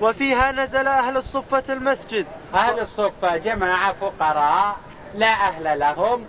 وفيها 0.00 0.52
نزل 0.52 0.86
أهل 0.86 1.16
الصفة 1.16 1.62
المسجد. 1.68 2.26
أهل 2.54 2.80
الصفة 2.80 3.36
جماعة 3.36 3.92
فقراء 3.92 4.76
لا 5.14 5.32
أهل 5.32 5.78
لهم 5.78 6.24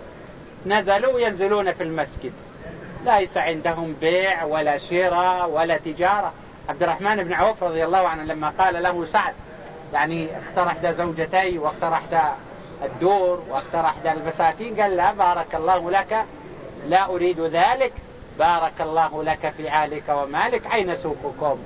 نزلوا 0.66 1.20
ينزلون 1.20 1.72
في 1.72 1.82
المسجد. 1.82 2.32
ليس 3.06 3.36
عندهم 3.36 3.96
بيع 4.00 4.44
ولا 4.44 4.78
شراء 4.78 5.50
ولا 5.50 5.76
تجارة. 5.76 6.32
عبد 6.68 6.82
الرحمن 6.82 7.16
بن 7.24 7.32
عوف 7.32 7.62
رضي 7.62 7.84
الله 7.84 8.08
عنه 8.08 8.22
لما 8.22 8.52
قال 8.58 8.82
له 8.82 9.06
سعد 9.12 9.34
يعني 9.92 10.28
احدى 10.58 10.92
زوجتي 10.92 11.58
واختار 11.58 11.94
احدى 11.94 12.20
الدور 12.84 13.42
واختار 13.50 13.86
احدى 13.86 14.12
البساتين 14.12 14.80
قال 14.80 14.96
لا 14.96 15.12
بارك 15.12 15.54
الله 15.54 15.90
لك 15.90 16.24
لا 16.88 17.04
أريد 17.04 17.40
ذلك 17.40 17.92
بارك 18.38 18.80
الله 18.80 19.22
لك 19.22 19.52
في 19.56 19.68
اهلك 19.68 20.02
ومالك 20.08 20.74
أين 20.74 20.96
سوقكم؟ 20.96 21.58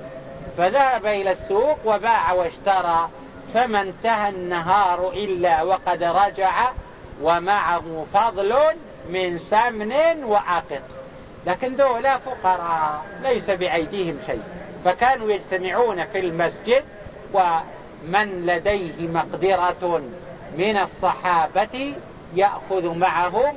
فذهب 0.57 1.05
إلى 1.05 1.31
السوق 1.31 1.77
وباع 1.85 2.33
واشترى 2.33 3.09
فما 3.53 3.81
انتهى 3.81 4.29
النهار 4.29 5.11
إلا 5.13 5.63
وقد 5.63 6.03
رجع 6.03 6.69
ومعه 7.21 8.05
فضل 8.13 8.55
من 9.09 9.39
سمن 9.39 10.23
وعقد. 10.23 10.81
لكن 11.45 11.73
ذولا 11.73 12.17
فقراء 12.17 13.05
ليس 13.23 13.49
بأيديهم 13.49 14.19
شيء. 14.25 14.43
فكانوا 14.85 15.31
يجتمعون 15.31 16.05
في 16.05 16.19
المسجد 16.19 16.83
ومن 17.33 18.45
لديه 18.45 19.07
مقدرة 19.07 20.01
من 20.57 20.77
الصحابة 20.77 21.93
يأخذ 22.35 22.97
معهم 22.97 23.53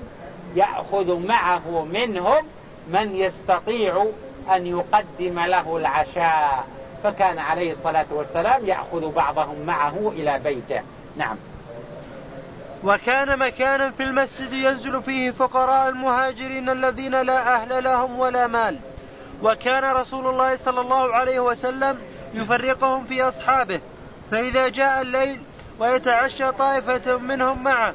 يأخذ 0.56 1.26
معه 1.26 1.86
منهم 1.92 2.44
من 2.88 3.16
يستطيع 3.16 4.06
أن 4.54 4.66
يقدم 4.66 5.40
له 5.40 5.76
العشاء. 5.76 6.64
فكان 7.04 7.38
عليه 7.38 7.72
الصلاة 7.72 8.06
والسلام 8.10 8.66
يأخذ 8.66 9.12
بعضهم 9.12 9.66
معه 9.66 10.12
إلى 10.16 10.38
بيته. 10.44 10.82
نعم. 11.16 11.36
وكان 12.84 13.38
مكانا 13.38 13.90
في 13.90 14.02
المسجد 14.02 14.52
ينزل 14.52 15.02
فيه 15.02 15.30
فقراء 15.30 15.88
المهاجرين 15.88 16.68
الذين 16.68 17.20
لا 17.22 17.54
أهل 17.54 17.84
لهم 17.84 18.18
ولا 18.18 18.46
مال. 18.46 18.78
وكان 19.42 19.84
رسول 19.84 20.26
الله 20.26 20.56
صلى 20.56 20.80
الله 20.80 21.14
عليه 21.14 21.40
وسلم 21.40 21.98
يفرقهم 22.34 23.04
في 23.04 23.22
أصحابه. 23.22 23.80
فإذا 24.30 24.68
جاء 24.68 25.02
الليل 25.02 25.40
ويتعشى 25.80 26.52
طائفة 26.52 27.16
منهم 27.16 27.64
معه. 27.64 27.94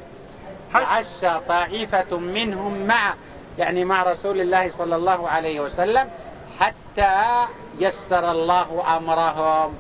تعشى 0.74 1.40
طائفة 1.48 2.18
منهم 2.18 2.88
معه. 2.88 3.14
يعني 3.58 3.86
مع 3.86 4.04
رسول 4.04 4.42
الله 4.42 4.72
صلى 4.72 4.96
الله 4.96 5.30
عليه 5.30 5.60
وسلم 5.60 6.10
حتى 6.60 7.46
يسر 7.80 8.32
الله 8.32 8.98
أمرهم 8.98 9.74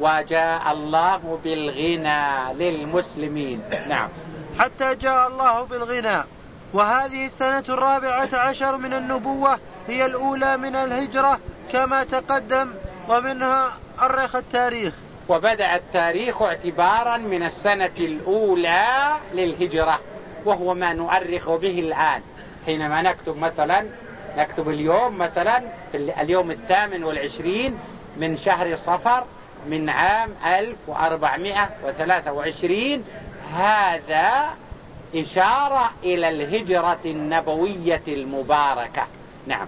وجاء 0.00 0.72
الله 0.72 1.38
بالغنى 1.44 2.54
للمسلمين. 2.54 3.62
نعم. 3.88 4.08
حتى 4.58 4.94
جاء 4.94 5.28
الله 5.28 5.62
بالغنى. 5.62 6.24
وهذه 6.72 7.26
السنة 7.26 7.64
الرابعة 7.68 8.28
عشر 8.32 8.76
من 8.76 8.92
النبوة 8.92 9.58
هي 9.88 10.06
الأولى 10.06 10.56
من 10.56 10.76
الهجرة 10.76 11.38
كما 11.72 12.04
تقدم 12.04 12.70
ومنها 13.08 13.72
أرخ 14.02 14.36
التاريخ. 14.36 14.94
وبدأ 15.30 15.76
التاريخ 15.76 16.42
اعتبارا 16.42 17.16
من 17.16 17.42
السنة 17.42 17.90
الأولى 17.98 19.16
للهجرة 19.34 20.00
وهو 20.44 20.74
ما 20.74 20.92
نؤرخ 20.92 21.50
به 21.50 21.80
الآن. 21.80 22.20
حينما 22.66 23.02
نكتب 23.02 23.38
مثلا 23.38 23.84
نكتب 24.36 24.68
اليوم 24.68 25.18
مثلا 25.18 25.62
في 25.92 26.12
اليوم 26.20 26.50
الثامن 26.50 27.04
والعشرين 27.04 27.78
من 28.16 28.36
شهر 28.36 28.76
صفر 28.76 29.24
من 29.66 29.88
عام 29.88 30.34
1423 30.46 33.04
هذا 33.54 34.50
إشارة 35.14 35.90
إلى 36.04 36.28
الهجرة 36.28 37.00
النبوية 37.04 38.02
المباركة. 38.08 39.06
نعم. 39.46 39.66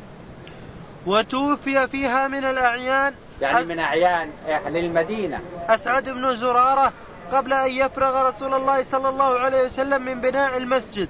وتوفي 1.07 1.88
فيها 1.88 2.29
من 2.29 2.44
الأعيان 2.44 3.14
يعني 3.42 3.64
من 3.64 3.78
أعيان 3.78 4.31
أهل 4.48 4.76
المدينة. 4.76 5.40
أسعد 5.68 6.05
بن 6.05 6.37
زرارة 6.37 6.92
قبل 7.33 7.52
أن 7.52 7.70
يفرغ 7.70 8.28
رسول 8.28 8.55
الله 8.55 8.83
صلى 8.83 9.09
الله 9.09 9.38
عليه 9.38 9.66
وسلم 9.66 10.02
من 10.02 10.20
بناء 10.20 10.57
المسجد 10.57 11.09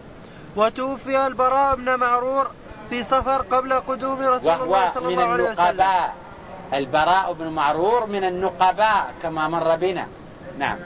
وتوفي 0.56 1.26
البراء 1.26 1.76
بن 1.76 1.94
معرور 1.94 2.50
في 2.90 3.02
سفر 3.02 3.42
قبل 3.42 3.72
قدوم 3.72 4.20
رسول 4.20 4.62
الله 4.62 4.90
صلى 4.94 5.08
الله 5.08 5.22
عليه 5.22 5.50
وسلم. 5.50 5.84
البراء 6.74 7.32
بن 7.32 7.48
معرور 7.48 8.06
من 8.06 8.24
النقباء 8.24 9.14
كما 9.22 9.48
مر 9.48 9.76
بنا. 9.76 10.06
نعم. 10.58 10.76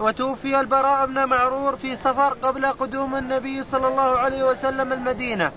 وتوفي 0.00 0.60
البراء 0.60 1.06
بن 1.06 1.24
معرور 1.24 1.76
في 1.76 1.96
سفر 1.96 2.34
قبل 2.42 2.66
قدوم 2.66 3.16
النبي 3.16 3.64
صلى 3.64 3.88
الله 3.88 4.18
عليه 4.18 4.42
وسلم 4.42 4.92
المدينة 4.92 5.52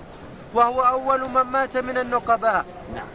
وهو 0.53 0.81
أول 0.81 1.29
من 1.29 1.41
مات 1.41 1.77
من 1.77 1.97
النقباء. 1.97 2.65
نعم. 2.95 3.07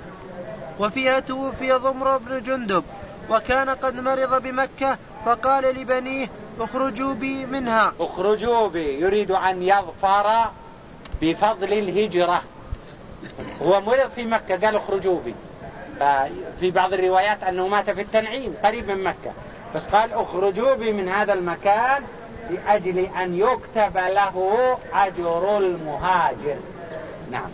وفيها 0.80 1.20
توفي 1.20 1.72
ضمر 1.72 2.16
بن 2.16 2.42
جندب 2.42 2.84
وكان 3.30 3.70
قد 3.70 3.94
مرض 4.00 4.42
بمكة 4.42 4.98
فقال 5.24 5.64
لبنيه 5.64 6.28
اخرجوا 6.60 7.14
بي 7.14 7.46
منها. 7.46 7.92
اخرجوا 8.00 8.68
بي 8.68 9.00
يريد 9.00 9.30
أن 9.30 9.62
يظفر 9.62 10.44
بفضل 11.22 11.72
الهجرة. 11.72 12.42
هو 13.62 13.80
مرض 13.80 14.10
في 14.14 14.24
مكة 14.24 14.66
قال 14.66 14.76
اخرجوا 14.76 15.20
بي. 15.24 15.34
في 16.60 16.70
بعض 16.70 16.92
الروايات 16.92 17.42
أنه 17.42 17.68
مات 17.68 17.90
في 17.90 18.00
التنعيم 18.00 18.54
قريب 18.64 18.90
من 18.90 19.04
مكة. 19.04 19.32
بس 19.74 19.86
قال 19.86 20.12
اخرجوا 20.12 20.74
بي 20.74 20.92
من 20.92 21.08
هذا 21.08 21.32
المكان 21.32 22.02
لأجل 22.50 22.98
أن 22.98 23.38
يكتب 23.38 23.96
له 23.96 24.78
أجر 24.94 25.58
المهاجر. 25.58 26.56
نعم. 27.30 27.50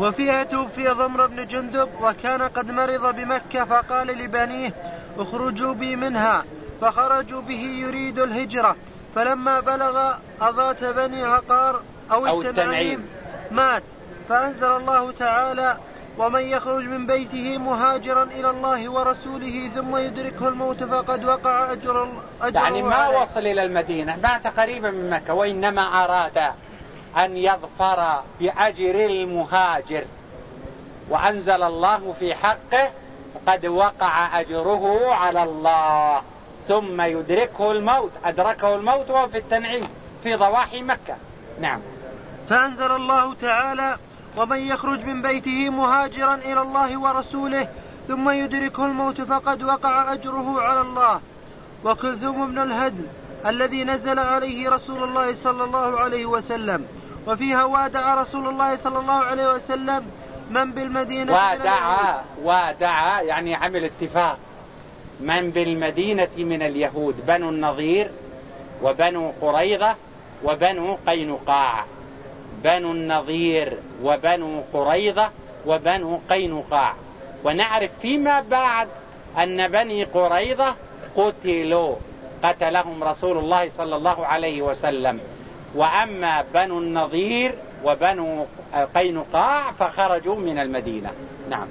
وفيها 0.00 0.44
توفي 0.44 0.88
ضمر 0.88 1.26
بن 1.26 1.46
جندب 1.46 1.88
وكان 2.00 2.42
قد 2.42 2.70
مرض 2.70 3.14
بمكة 3.16 3.64
فقال 3.64 4.06
لبنيه 4.06 4.72
اخرجوا 5.18 5.74
بي 5.74 5.96
منها 5.96 6.44
فخرجوا 6.80 7.42
به 7.42 7.62
يريد 7.62 8.18
الهجرة. 8.18 8.76
فلما 9.14 9.60
بلغ 9.60 10.12
أضات 10.40 10.84
بني 10.84 11.24
عقار 11.24 11.80
أو, 12.12 12.26
أو 12.26 12.42
التنعيم, 12.42 13.08
مات. 13.50 13.82
فأنزل 14.28 14.76
الله 14.76 15.10
تعالى 15.10 15.76
ومن 16.18 16.40
يخرج 16.40 16.84
من 16.84 17.06
بيته 17.06 17.58
مهاجرا 17.58 18.22
إلى 18.22 18.50
الله 18.50 18.88
ورسوله 18.88 19.70
ثم 19.74 19.96
يدركه 19.96 20.48
الموت 20.48 20.84
فقد 20.84 21.24
وقع 21.24 21.72
أجر, 21.72 22.08
أجر 22.42 22.54
يعني 22.54 22.82
ما 22.82 22.94
عليه. 22.94 23.18
وصل 23.18 23.40
إلى 23.40 23.62
المدينة 23.62 24.16
مات 24.22 24.46
قريبا 24.46 24.90
من 24.90 25.10
مكة 25.10 25.34
وإنما 25.34 26.04
أراد 26.04 26.52
أن 27.18 27.36
يظفر 27.36 28.22
بأجر 28.40 28.94
المهاجر. 29.06 30.04
وأنزل 31.10 31.62
الله 31.62 32.14
في 32.18 32.34
حقه 32.34 32.90
قد 33.46 33.66
وقع 33.66 34.40
أجره 34.40 35.14
على 35.14 35.42
الله 35.42 36.22
ثم 36.68 37.00
يدركه 37.00 37.72
الموت 37.72 38.10
أدركه 38.24 38.74
الموت 38.74 39.10
وهو 39.10 39.28
في 39.28 39.38
التنعيم 39.38 39.88
في 40.22 40.34
ضواحي 40.34 40.82
مكة. 40.82 41.16
نعم. 41.60 41.80
فأنزل 42.48 42.92
الله 42.92 43.34
تعالى 43.34 43.96
ومن 44.36 44.58
يخرج 44.58 45.04
من 45.04 45.22
بيته 45.22 45.70
مهاجرا 45.70 46.34
إلى 46.34 46.62
الله 46.62 47.00
ورسوله 47.00 47.68
ثم 48.08 48.30
يدركه 48.30 48.86
الموت 48.86 49.20
فقد 49.20 49.62
وقع 49.62 50.12
أجره 50.12 50.60
على 50.60 50.80
الله. 50.80 51.20
وكلثوم 51.84 52.46
بن 52.46 52.58
الهدل 52.58 53.06
الذي 53.46 53.84
نزل 53.84 54.18
عليه 54.18 54.70
رسول 54.70 55.02
الله 55.02 55.34
صلى 55.34 55.64
الله 55.64 56.00
عليه 56.00 56.26
وسلم. 56.26 56.86
وفيها 57.26 57.64
وادع 57.64 58.14
رسول 58.14 58.48
الله 58.48 58.76
صلى 58.76 58.98
الله 58.98 59.12
عليه 59.12 59.54
وسلم 59.54 60.10
من 60.50 60.72
بالمدينة 60.72 61.32
وادع 61.32 61.96
وادع 62.42 63.20
يعني 63.22 63.54
عمل 63.54 63.84
اتفاق. 63.84 64.38
من 65.20 65.50
بالمدينة 65.50 66.28
من 66.36 66.62
اليهود 66.62 67.26
بنو 67.26 67.48
النظير 67.48 68.10
وبنو 68.82 69.32
قريظة 69.40 69.94
وبنو 70.44 70.98
قينقاع. 71.06 71.84
بنو 72.64 72.92
النظير 72.92 73.78
وبنو 74.02 74.62
قريظة 74.72 75.30
وبنو 75.66 76.20
قينقاع. 76.30 76.94
ونعرف 77.44 77.90
فيما 78.02 78.40
بعد 78.40 78.88
أن 79.38 79.68
بني 79.68 80.04
قريظة 80.04 80.74
قتلوا 81.16 81.96
قتلهم 82.44 83.04
رسول 83.04 83.38
الله 83.38 83.70
صلى 83.70 83.96
الله 83.96 84.26
عليه 84.26 84.62
وسلم. 84.62 85.20
وأما 85.74 86.44
بنو 86.54 86.78
النظير 86.78 87.54
وبنو 87.84 88.46
قينقاع 88.94 89.72
فخرجوا 89.72 90.36
من 90.36 90.58
المدينة. 90.58 91.10
نعم. 91.50 91.66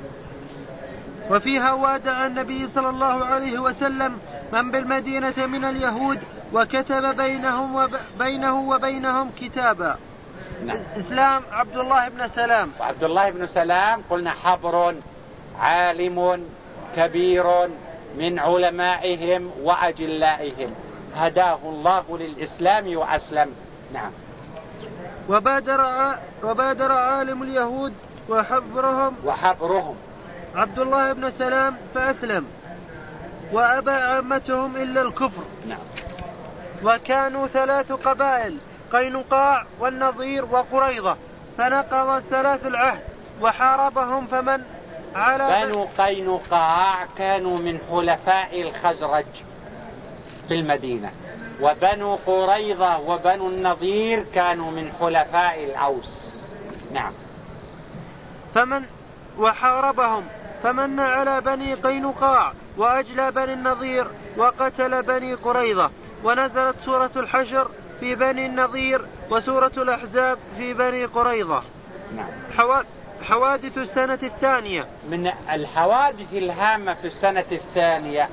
وفيها 1.32 1.74
وادع 1.74 2.26
النبي 2.26 2.68
صلى 2.68 2.90
الله 2.90 3.26
عليه 3.26 3.60
وسلم 3.60 4.20
من 4.54 4.72
بالمدينة 4.72 5.46
من 5.46 5.66
اليهود 5.66 6.20
وكتب 6.54 7.18
بينهم 7.18 7.76
وبينه 7.76 8.70
وبينهم 8.70 9.32
كتابا. 9.42 9.98
نعم. 10.66 10.78
إسلام 10.98 11.44
عبد 11.52 11.78
الله 11.78 12.10
بن 12.10 12.28
سلام. 12.28 12.72
وعبد 12.80 13.04
الله 13.04 13.30
بن 13.30 13.48
سلام 13.48 14.02
قلنا 14.10 14.32
حبر 14.32 14.96
عالم 15.60 16.46
كبير 16.96 17.68
من 18.18 18.40
علمائهم 18.40 19.52
وأجلائهم. 19.64 20.72
هداه 21.16 21.60
الله 21.64 22.04
للإسلام 22.20 22.98
وأسلم. 22.98 23.56
نعم. 23.94 24.12
وبادر 25.30 26.16
وبادر 26.44 26.92
عالم 26.92 27.44
اليهود 27.44 27.94
وحبرهم 28.30 29.16
وحبرهم 29.26 29.96
عبد 30.56 30.80
الله 30.80 31.14
بن 31.14 31.32
سلام 31.32 31.78
فأسلم 31.94 32.46
وأبى 33.52 33.92
عامتهم 33.92 34.76
إلا 34.76 35.02
الكفر. 35.02 35.44
نعم. 35.68 35.80
وكانوا 36.86 37.48
ثلاث 37.48 37.92
قبائل 37.92 38.58
قينقاع 38.92 39.66
والنظير 39.80 40.46
وقريضة 40.46 41.16
فنقض 41.58 42.08
الثلاث 42.10 42.66
العهد 42.66 43.02
وحاربهم 43.42 44.28
فمن؟ 44.28 44.64
على 45.16 45.66
بنو 45.66 45.88
قينقاع 45.98 47.06
كانوا 47.18 47.58
من 47.58 47.80
حلفاء 47.92 48.62
الخزرج 48.62 49.26
في 50.48 50.54
المدينة. 50.54 51.12
وبنو 51.62 52.16
قريظة 52.16 53.00
وبنو 53.00 53.48
النظير 53.50 54.26
كانوا 54.36 54.72
من 54.72 54.92
حلفاء 55.00 55.64
الأوس. 55.64 56.40
نعم. 56.92 57.14
فمن 58.56 58.84
وحاربهم 59.38 60.24
فمن 60.64 61.00
على 61.00 61.42
بني 61.42 61.74
قينقاع 61.74 62.54
وأجلى 62.78 63.32
بني 63.32 63.54
النظير 63.54 64.08
وقتل 64.38 65.04
بني 65.04 65.34
قريظة. 65.34 65.92
ونزلت 66.24 66.76
سورة 66.86 67.12
الحشر 67.16 67.72
في 68.00 68.16
بني 68.16 68.46
النظير 68.46 69.06
وسورة 69.30 69.72
الأحزاب 69.78 70.38
في 70.58 70.74
بني 70.74 71.06
قريظة. 71.06 71.64
نعم. 72.16 72.84
حوادث 73.24 73.78
السنة 73.78 74.20
الثانية. 74.24 74.88
من 75.10 75.32
الحوادث 75.54 76.34
الهامة 76.34 76.94
في 76.94 77.08
السنة 77.08 77.46
الثانية 77.52 78.30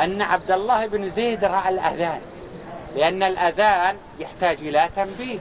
أن 0.00 0.22
عبد 0.22 0.50
الله 0.50 0.86
بن 0.86 1.10
زيد 1.10 1.44
رأى 1.44 1.68
الأذان. 1.68 2.20
لأن 2.96 3.22
الأذان 3.22 3.96
يحتاج 4.18 4.58
إلى 4.60 4.88
تنبيه. 4.96 5.38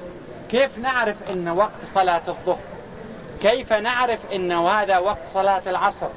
كيف 0.51 0.77
نعرف 0.77 1.31
أن 1.31 1.49
وقت 1.49 1.71
صلاة 1.93 2.21
الظهر؟ 2.27 2.59
كيف 3.41 3.73
نعرف 3.73 4.19
أن 4.33 4.51
هذا 4.51 4.97
وقت 4.97 5.21
صلاة 5.33 5.61
العصر؟ 5.67 6.09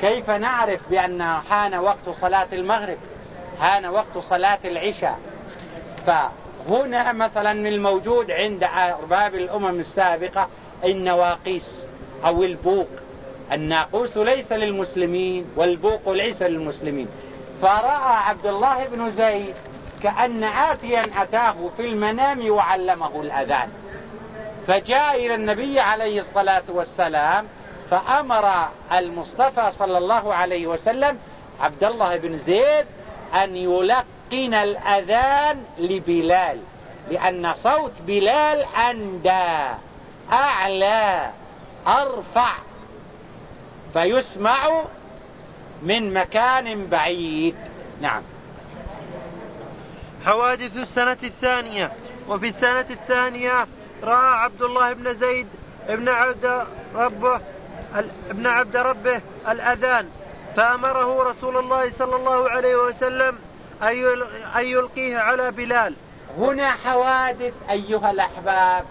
كيف 0.00 0.30
نعرف 0.30 0.80
بأن 0.90 1.22
حان 1.50 1.74
وقت 1.74 2.08
صلاة 2.20 2.46
المغرب؟ 2.52 2.96
حان 3.60 3.86
وقت 3.86 4.18
صلاة 4.30 4.58
العشاء؟ 4.64 5.18
فهنا 6.06 7.12
مثلا 7.12 7.52
من 7.52 7.66
الموجود 7.66 8.30
عند 8.30 8.64
أرباب 8.64 9.34
الأمم 9.34 9.80
السابقة 9.80 10.48
النواقيس 10.84 11.82
أو 12.24 12.42
البوق. 12.42 12.88
الناقوس 13.52 14.16
ليس 14.16 14.52
للمسلمين 14.52 15.46
والبوق 15.56 16.08
ليس 16.08 16.42
للمسلمين. 16.42 17.08
فرأى 17.62 18.16
عبد 18.16 18.46
الله 18.46 18.86
بن 18.86 19.10
زيد 19.10 19.54
كأن 20.02 20.44
آتيا 20.44 21.02
أتاه 21.22 21.70
في 21.76 21.86
المنام 21.86 22.50
وعلمه 22.50 23.20
الأذان. 23.20 23.68
فجاء 24.66 25.26
إلى 25.26 25.34
النبي 25.34 25.80
عليه 25.80 26.20
الصلاة 26.20 26.62
والسلام 26.68 27.46
فأمر 27.90 28.68
المصطفى 28.92 29.70
صلى 29.70 29.98
الله 29.98 30.34
عليه 30.34 30.66
وسلم 30.66 31.18
عبد 31.60 31.84
الله 31.84 32.16
بن 32.16 32.38
زيد 32.38 32.86
أن 33.34 33.56
يلقن 33.56 34.54
الأذان 34.54 35.64
لبلال 35.78 36.58
لأن 37.10 37.54
صوت 37.54 37.92
بلال 38.06 38.64
أندى 38.90 39.74
أعلى 40.32 41.30
أرفع 41.86 42.52
فيسمع 43.92 44.82
من 45.82 46.14
مكان 46.14 46.86
بعيد. 46.86 47.56
نعم. 48.00 48.22
حوادث 50.28 50.76
السنة 50.76 51.16
الثانية 51.22 51.92
وفي 52.28 52.48
السنة 52.48 52.86
الثانية 52.90 53.66
رأى 54.02 54.34
عبد 54.34 54.62
الله 54.62 54.92
بن 54.92 55.14
زيد 55.14 55.46
ابن 55.88 56.08
عبد 56.08 56.66
ربه 56.94 57.40
ابن 58.30 58.46
عبد 58.46 58.76
ربه 58.76 59.20
الأذان 59.48 60.08
فأمره 60.56 61.22
رسول 61.22 61.56
الله 61.56 61.90
صلى 61.90 62.16
الله 62.16 62.50
عليه 62.50 62.76
وسلم 62.76 63.38
أن 64.56 64.66
يلقيه 64.66 65.18
على 65.18 65.50
بلال. 65.50 65.94
هنا 66.38 66.70
حوادث 66.70 67.54
أيها 67.70 68.10
الأحباب 68.10 68.84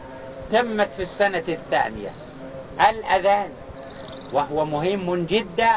تمت 0.51 0.91
في 0.91 1.03
السنة 1.03 1.43
الثانية. 1.47 2.09
الأذان 2.89 3.49
وهو 4.33 4.65
مهم 4.65 5.25
جدا 5.25 5.71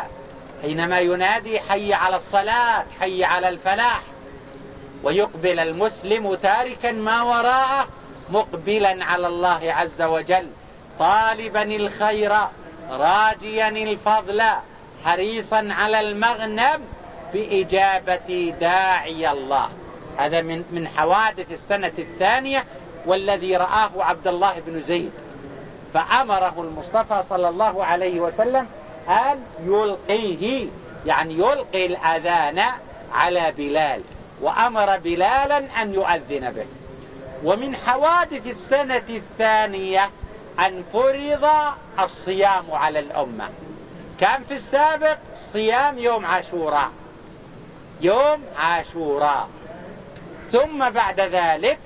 حينما 0.62 1.01
ينادي 1.01 1.61
حي 1.61 1.94
على 1.94 2.16
الصلاة 2.16 2.85
حي 3.01 3.25
على 3.25 3.49
الفلاح. 3.49 4.03
ويقبل 5.02 5.58
المسلم 5.58 6.34
تاركا 6.34 6.92
ما 6.92 7.22
وراءه 7.22 7.88
مقبلا 8.30 9.04
على 9.04 9.26
الله 9.26 9.60
عز 9.72 10.02
وجل. 10.02 10.46
طالبا 10.98 11.62
الخير 11.62 12.32
راجيا 12.90 13.68
الفضل 13.68 14.42
حريصا 15.04 15.68
على 15.70 16.00
المغنم 16.00 16.84
بإجابة 17.34 18.54
داعي 18.60 19.30
الله. 19.32 19.68
هذا 20.18 20.42
من 20.42 20.64
من 20.70 20.88
حوادث 20.88 21.52
السنة 21.52 21.92
الثانية 21.98 22.64
والذي 23.06 23.56
رآه 23.56 23.90
عبد 23.96 24.28
الله 24.28 24.54
بن 24.66 24.82
زيد. 24.82 25.12
فأمره 25.94 26.54
المصطفى 26.58 27.22
صلى 27.28 27.48
الله 27.48 27.84
عليه 27.84 28.20
وسلم 28.20 28.66
أن 29.08 29.42
يلقيه 29.64 30.66
يعني 31.06 31.34
يلقي 31.34 31.86
الأذان 31.86 32.62
على 33.12 33.52
بلال. 33.58 34.02
وأمر 34.40 34.98
بلالا 34.98 35.83
أن 35.83 35.94
يؤذن 35.94 36.50
به. 36.50 36.66
ومن 37.44 37.76
حوادث 37.76 38.46
السنة 38.46 39.03
الثانية 39.09 40.11
أن 40.59 40.85
فرض 40.92 41.48
الصيام 41.98 42.64
على 42.72 42.98
الأمة. 42.98 43.48
كان 44.20 44.44
في 44.44 44.55
السابق 44.55 45.18
صيام 45.37 45.98
يوم 45.98 46.26
عاشوراء. 46.26 46.90
يوم 48.00 48.44
عاشوراء. 48.57 49.48
ثم 50.53 50.90
بعد 50.90 51.20
ذلك 51.20 51.79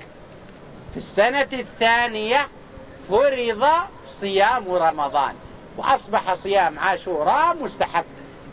في 0.91 0.97
السنة 0.97 1.47
الثانية 1.53 2.47
فرض 3.09 3.65
صيام 4.07 4.71
رمضان. 4.71 5.35
وأصبح 5.77 6.33
صيام 6.33 6.79
عاشوراء 6.79 7.57
مستحب 7.61 8.05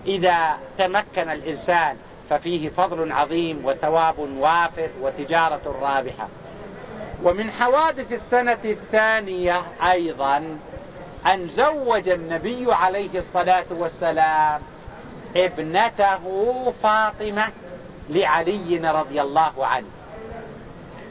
إذا 0.06 0.58
تمكن 0.78 1.30
الإنسان 1.30 1.96
ففيه 2.32 2.68
فضل 2.68 3.12
عظيم 3.12 3.64
وثواب 3.64 4.18
وافر 4.18 4.88
وتجارة 5.00 5.76
رابحة. 5.82 6.28
ومن 7.22 7.50
حوادث 7.50 8.12
السنة 8.12 8.58
الثانية 8.64 9.62
أيضا 9.90 10.58
أن 11.26 11.48
زوج 11.48 12.08
النبي 12.08 12.66
عليه 12.74 13.08
الصلاة 13.14 13.64
والسلام 13.70 14.62
ابنته 15.36 16.70
فاطمة 16.82 17.48
لعلي 18.10 18.90
رضي 18.90 19.22
الله 19.22 19.66
عنه. 19.66 19.90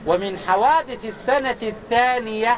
ومن 0.06 0.38
حوادث 0.38 1.06
السنة 1.06 1.58
الثانية 1.62 2.58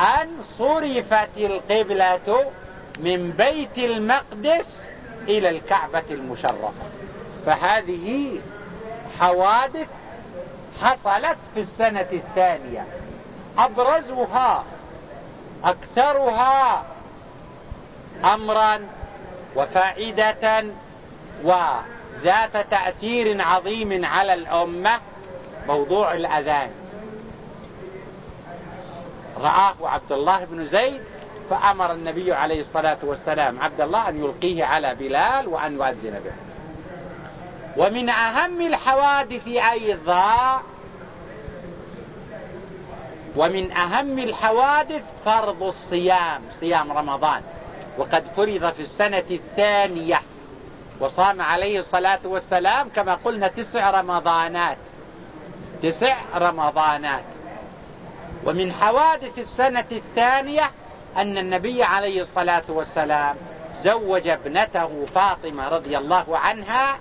أن 0.00 0.28
صرفت 0.58 1.36
القبلة 1.36 2.52
من 2.98 3.30
بيت 3.30 3.78
المقدس 3.78 4.84
إلى 5.28 5.48
الكعبة 5.48 6.04
المشرفة. 6.10 6.72
فهذه 7.46 8.38
حوادث 9.18 9.88
حصلت 10.82 11.36
في 11.54 11.60
السنة 11.60 12.06
الثانية. 12.12 12.86
أبرزها 13.58 14.64
أكثرها 15.64 16.84
أمرا 18.24 18.80
وفائدة 19.56 20.64
ذات 22.22 22.70
تأثير 22.70 23.42
عظيم 23.42 24.04
على 24.04 24.34
الأمة 24.34 25.00
موضوع 25.68 26.14
الأذان. 26.14 26.70
رآه 29.40 29.74
عبد 29.82 30.12
الله 30.12 30.44
بن 30.44 30.64
زيد 30.64 31.00
فأمر 31.50 31.92
النبي 31.92 32.32
عليه 32.32 32.60
الصلاة 32.60 32.98
والسلام 33.02 33.60
عبد 33.60 33.80
الله 33.80 34.08
أن 34.08 34.18
يلقيه 34.24 34.64
على 34.64 34.94
بلال 34.94 35.48
وأن 35.48 35.74
يؤذن 35.74 36.20
به. 36.24 36.43
ومن 37.76 38.08
أهم 38.08 38.60
الحوادث 38.60 39.48
أيضا 39.48 40.62
ومن 43.36 43.72
أهم 43.72 44.18
الحوادث 44.18 45.02
فرض 45.24 45.62
الصيام 45.62 46.42
صيام 46.60 46.92
رمضان. 46.92 47.42
وقد 47.98 48.24
فرض 48.36 48.72
في 48.72 48.80
السنة 48.80 49.24
الثانية 49.30 50.20
وصام 51.00 51.42
عليه 51.42 51.78
الصلاة 51.78 52.20
والسلام 52.24 52.88
كما 52.88 53.14
قلنا 53.14 53.48
تسع 53.48 53.90
رمضانات. 53.90 54.78
تسع 55.82 56.16
رمضانات. 56.34 57.24
ومن 58.44 58.72
حوادث 58.72 59.38
السنة 59.38 59.84
الثانية 59.92 60.70
أن 61.16 61.38
النبي 61.38 61.82
عليه 61.82 62.22
الصلاة 62.22 62.62
والسلام 62.68 63.36
زوج 63.82 64.28
ابنته 64.28 65.06
فاطمة 65.14 65.68
رضي 65.68 65.98
الله 65.98 66.38
عنها 66.38 66.98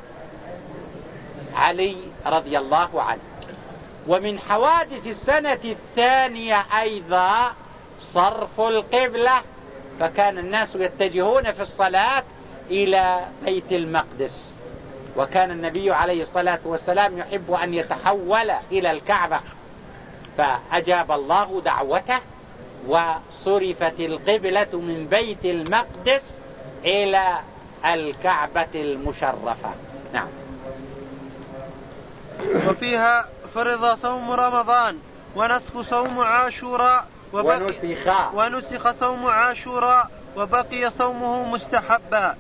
علي 1.56 1.96
رضي 2.26 2.58
الله 2.58 3.02
عنه. 3.02 3.22
ومن 4.08 4.40
حوادث 4.40 5.08
السنة 5.08 5.60
الثانية 5.66 6.66
أيضا 6.82 7.54
صرف 8.00 8.62
القبلة 8.62 9.42
فكان 10.00 10.38
الناس 10.38 10.76
يتجهون 10.76 11.52
في 11.52 11.62
الصلاة 11.62 12.24
إلى 12.70 13.26
بيت 13.46 13.72
المقدس. 13.72 14.54
وكان 15.18 15.52
النبي 15.52 15.92
عليه 15.92 16.24
الصلاة 16.24 16.60
والسلام 16.66 17.18
يحب 17.18 17.52
أن 17.52 17.74
يتحول 17.74 18.52
إلى 18.72 18.92
الكعبة. 18.92 19.40
فأجاب 20.38 21.12
الله 21.12 21.62
دعوته 21.62 22.20
وصرفت 22.88 24.00
القبلة 24.00 24.68
من 24.74 25.08
بيت 25.12 25.46
المقدس 25.46 26.38
إلى 26.86 27.40
الكعبة 27.86 28.68
المشرفة. 28.76 29.74
نعم. 30.14 30.43
وفيها 32.68 33.28
فرض 33.56 33.96
صوم 33.96 34.32
رمضان 34.32 35.00
ونسخ 35.36 35.82
صوم 35.82 36.20
عاشوراء 36.20 37.06
ونسخ. 37.34 38.34
ونسخ 38.34 38.92
صوم 38.92 39.28
عاشوراء 39.28 40.10
وبقي 40.38 40.90
صومه 40.90 41.44
مستحبا. 41.44 42.36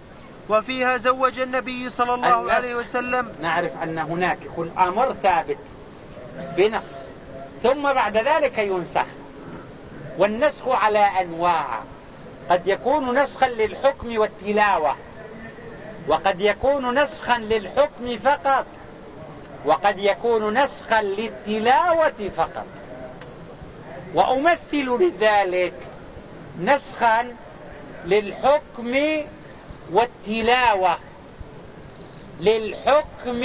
وفيها 0.49 0.97
زوج 0.97 1.39
النبي 1.39 1.89
صلى 1.89 2.13
الله 2.13 2.51
عليه 2.51 2.75
وسلم. 2.75 3.35
نعرف 3.41 3.83
أن 3.83 3.97
هناك 3.97 4.37
أمر 4.77 5.15
ثابت 5.23 5.57
بنص 6.57 6.83
ثم 7.63 7.93
بعد 7.93 8.17
ذلك 8.17 8.57
ينسخ. 8.57 9.05
والنسخ 10.17 10.67
على 10.67 10.99
أنواع. 10.99 11.79
قد 12.49 12.67
يكون 12.67 13.23
نسخا 13.23 13.47
للحكم 13.47 14.17
والتلاوة 14.17 14.95
وقد 16.07 16.41
يكون 16.41 17.03
نسخا 17.03 17.37
للحكم 17.37 18.17
فقط. 18.17 18.65
وقد 19.65 19.99
يكون 19.99 20.63
نسخا 20.63 21.01
للتلاوة 21.01 22.29
فقط. 22.37 22.65
وأمثل 24.13 24.97
لذلك 24.99 25.73
نسخا 26.61 27.35
للحكم 28.05 28.97
والتلاوة. 29.91 30.97
للحكم 32.39 33.43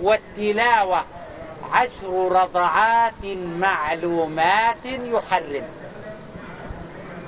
والتلاوة. 0.00 1.04
عشر 1.72 2.32
رضعات 2.32 3.24
معلومات 3.60 4.84
يحرم. 4.84 5.66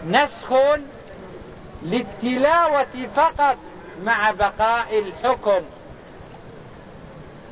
نسخ 0.06 0.54
للتلاوة 1.82 3.08
فقط 3.16 3.56
مع 4.04 4.30
بقاء 4.30 4.98
الحكم. 4.98 5.60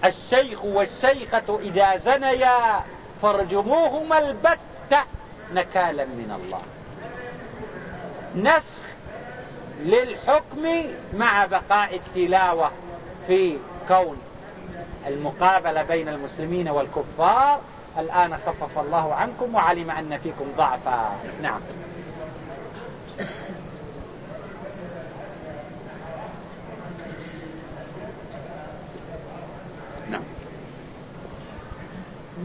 الشيخ 0.05 0.65
والشيخة 0.65 1.59
إذا 1.61 1.97
زنيا 1.97 2.81
فارجموهما 3.23 4.19
البتة 4.19 5.03
نكالا 5.55 6.05
من 6.05 6.41
الله. 6.43 6.63
نسخ 8.37 8.83
للحكم 9.85 10.87
مع 11.15 11.47
بقاء 11.47 11.95
التلاوة 11.95 12.71
في 13.27 13.57
كون 13.89 14.17
المقابلة 15.07 15.83
بين 15.83 16.09
المسلمين 16.09 16.69
والكفار. 16.69 17.61
الآن 17.99 18.39
خفف 18.47 18.79
الله 18.79 19.15
عنكم 19.15 19.55
وعلم 19.55 19.91
أن 19.91 20.19
فيكم 20.19 20.53
ضعفا. 20.57 21.17
نعم. 21.43 21.61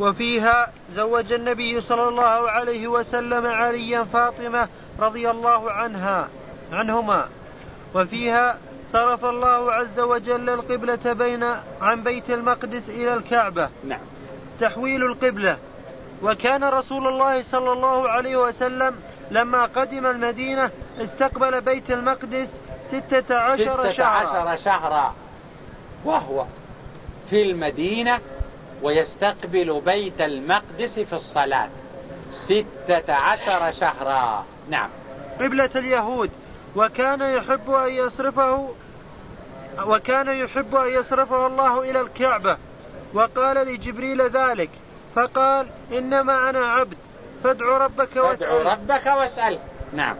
وفيها 0.03 0.71
زوج 0.95 1.33
النبي 1.33 1.81
صلى 1.81 2.09
الله 2.09 2.49
عليه 2.49 2.87
وسلم 2.87 3.47
عليا 3.47 4.03
فاطمة 4.13 4.67
رضي 4.99 5.29
الله 5.29 5.71
عنها 5.71 6.27
عنهما. 6.71 7.27
وفيها 7.95 8.57
صرف 8.93 9.25
الله 9.25 9.71
عز 9.73 9.99
وجل 9.99 10.49
القبلة 10.49 11.13
بين 11.13 11.43
عن 11.81 12.03
بيت 12.03 12.29
المقدس 12.29 12.89
إلى 12.89 13.13
الكعبة. 13.13 13.69
نعم. 13.87 13.99
تحويل 14.59 15.03
القبلة. 15.03 15.57
وكان 16.23 16.63
رسول 16.63 17.07
الله 17.07 17.41
صلى 17.41 17.71
الله 17.71 18.09
عليه 18.09 18.35
وسلم 18.35 18.95
لما 19.31 19.65
قدم 19.65 20.05
المدينة 20.05 20.69
استقبل 20.99 21.61
بيت 21.61 21.91
المقدس 21.91 22.49
ستة 22.87 23.35
عشر 23.35 23.91
ستة 23.91 24.05
عشر 24.05 24.57
شهرا. 24.63 25.13
وهو 26.05 26.45
في 27.29 27.51
المدينة 27.51 28.19
ويستقبل 28.83 29.81
بيت 29.85 30.21
المقدس 30.21 30.99
في 30.99 31.13
الصلاة 31.13 31.69
ستة 32.33 33.13
عشر 33.13 33.71
شهرا. 33.71 34.45
نعم. 34.69 34.89
قبلة 35.39 35.69
اليهود 35.75 36.31
وكان 36.75 37.21
يحب 37.21 37.71
أن 37.71 37.89
يصرفه 37.89 38.69
وكان 39.85 40.27
يحب 40.27 40.75
أن 40.75 40.87
يصرفه 40.87 41.47
الله 41.47 41.89
إلى 41.89 42.01
الكعبة. 42.01 42.57
وقال 43.13 43.67
لجبريل 43.67 44.21
ذلك 44.21 44.69
فقال 45.15 45.67
إنما 45.91 46.49
أنا 46.49 46.59
عبد 46.59 46.97
فادع 47.43 47.77
ربك 47.77 48.15
واسأل. 48.15 48.65
ربك 48.65 49.05
واسأل. 49.05 49.59
نعم. 49.93 50.15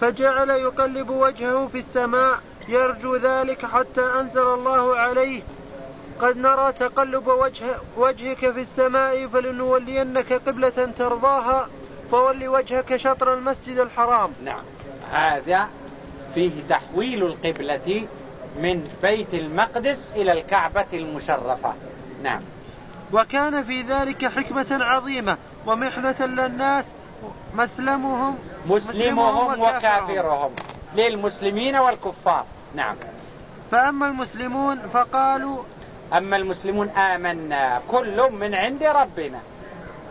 فجعل 0.00 0.50
يقلب 0.50 1.10
وجهه 1.10 1.68
في 1.72 1.78
السماء 1.78 2.40
يرجو 2.68 3.16
ذلك 3.16 3.66
حتى 3.66 4.00
أنزل 4.20 4.54
الله 4.54 4.96
عليه. 4.96 5.42
قد 6.20 6.36
نرى 6.36 6.72
تقلب 6.72 7.26
وجه 7.26 7.64
وجهك 7.96 8.38
في 8.38 8.60
السماء 8.60 9.26
فلنولينك 9.26 10.32
قبلة 10.32 10.92
ترضاها. 10.98 11.68
فول 12.10 12.48
وجهك 12.48 12.96
شطر 12.96 13.34
المسجد 13.34 13.78
الحرام. 13.78 14.32
نعم. 14.44 14.62
هذا 15.12 15.68
فيه 16.34 16.50
تحويل 16.68 17.22
القبلة 17.22 18.06
من 18.58 18.88
بيت 19.02 19.34
المقدس 19.34 20.10
إلى 20.16 20.32
الكعبة 20.32 20.86
المشرفة. 20.92 21.74
نعم. 22.22 22.40
وكان 23.12 23.64
في 23.64 23.82
ذلك 23.82 24.26
حكمة 24.26 24.66
عظيمة 24.84 25.36
ومحنة 25.66 26.26
للناس 26.26 26.84
مسلمهم 27.54 28.38
مسلمهم 28.66 29.60
وكافرهم. 29.60 30.50
للمسلمين 30.96 31.76
والكفار. 31.76 32.44
نعم. 32.74 32.96
فأما 33.70 34.06
المسلمون 34.08 34.78
فقالوا 34.92 35.62
أما 36.12 36.36
المسلمون 36.36 36.88
آمنا. 36.88 37.80
كل 37.88 38.30
من 38.30 38.54
عند 38.54 38.82
ربنا. 38.82 39.38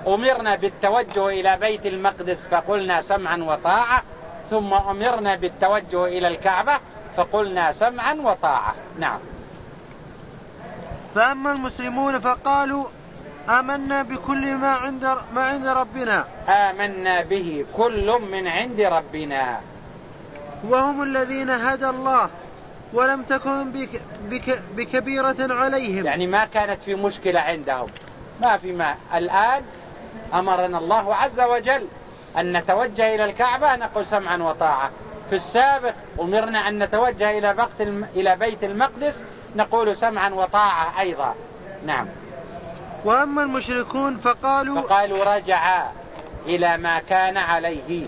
أمرنا 0.07 0.55
بالتوجه 0.55 1.27
إلى 1.27 1.57
بيت 1.57 1.85
المقدس 1.85 2.45
فقلنا 2.51 3.01
سمعا 3.01 3.38
وطاعة. 3.38 4.03
ثم 4.49 4.73
أمرنا 4.73 5.35
بالتوجه 5.35 6.05
إلى 6.05 6.27
الكعبة 6.27 6.73
فقلنا 7.17 7.71
سمعا 7.71 8.13
وطاعة. 8.13 8.75
نعم. 8.99 9.19
فأما 11.15 11.51
المسلمون 11.51 12.19
فقالوا 12.19 12.85
آمنا 13.49 14.03
بكل 14.03 14.55
ما 14.55 14.71
عند 14.71 15.17
ما 15.35 15.43
عند 15.43 15.67
ربنا. 15.67 16.25
آمنا 16.47 17.21
به. 17.21 17.65
كل 17.77 18.19
من 18.31 18.47
عند 18.47 18.81
ربنا. 18.81 19.62
وهم 20.63 21.03
الذين 21.03 21.49
هدى 21.49 21.89
الله. 21.89 22.29
ولم 22.93 23.23
تكن 23.23 23.71
بك 23.71 24.02
بك 24.30 24.60
بكبيرة 24.75 25.36
عليهم. 25.39 26.06
يعني 26.06 26.28
ما 26.28 26.45
كانت 26.45 26.82
في 26.82 26.95
مشكلة 26.95 27.39
عندهم. 27.39 27.88
ما 28.41 28.58
في 28.58 28.71
ما. 28.71 28.95
الآن 29.15 29.63
أمرنا 30.34 30.78
الله 30.78 31.15
عز 31.15 31.39
وجل 31.39 31.88
أن 32.38 32.58
نتوجه 32.58 33.15
إلى 33.15 33.25
الكعبة 33.25 33.75
نقول 33.75 34.06
سمعا 34.06 34.38
وطاعة. 34.38 34.91
في 35.30 35.36
السابق 35.36 35.93
أمرنا 36.21 36.67
أن 36.67 36.84
نتوجه 36.84 37.38
إلى, 37.38 37.54
بقت 37.54 37.82
الم... 37.82 38.08
إلى 38.15 38.36
بيت 38.36 38.63
المقدس 38.63 39.23
نقول 39.56 39.97
سمعا 39.97 40.30
وطاعة 40.30 40.99
أيضا. 40.99 41.36
نعم. 41.86 42.08
وأما 43.06 43.43
المشركون 43.43 44.17
فقالوا 44.17 44.82
فقالوا 44.82 45.36
رجع 45.36 45.86
إلى 46.45 46.78
ما 46.78 46.99
كان 46.99 47.38
عليه. 47.38 48.06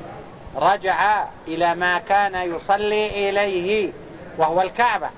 رجع 0.55 1.25
إلى 1.47 1.75
ما 1.75 1.97
كان 1.97 2.35
يصلي 2.35 3.29
إليه. 3.29 3.91
وهو 4.41 4.61
الكعبة. 4.61 5.09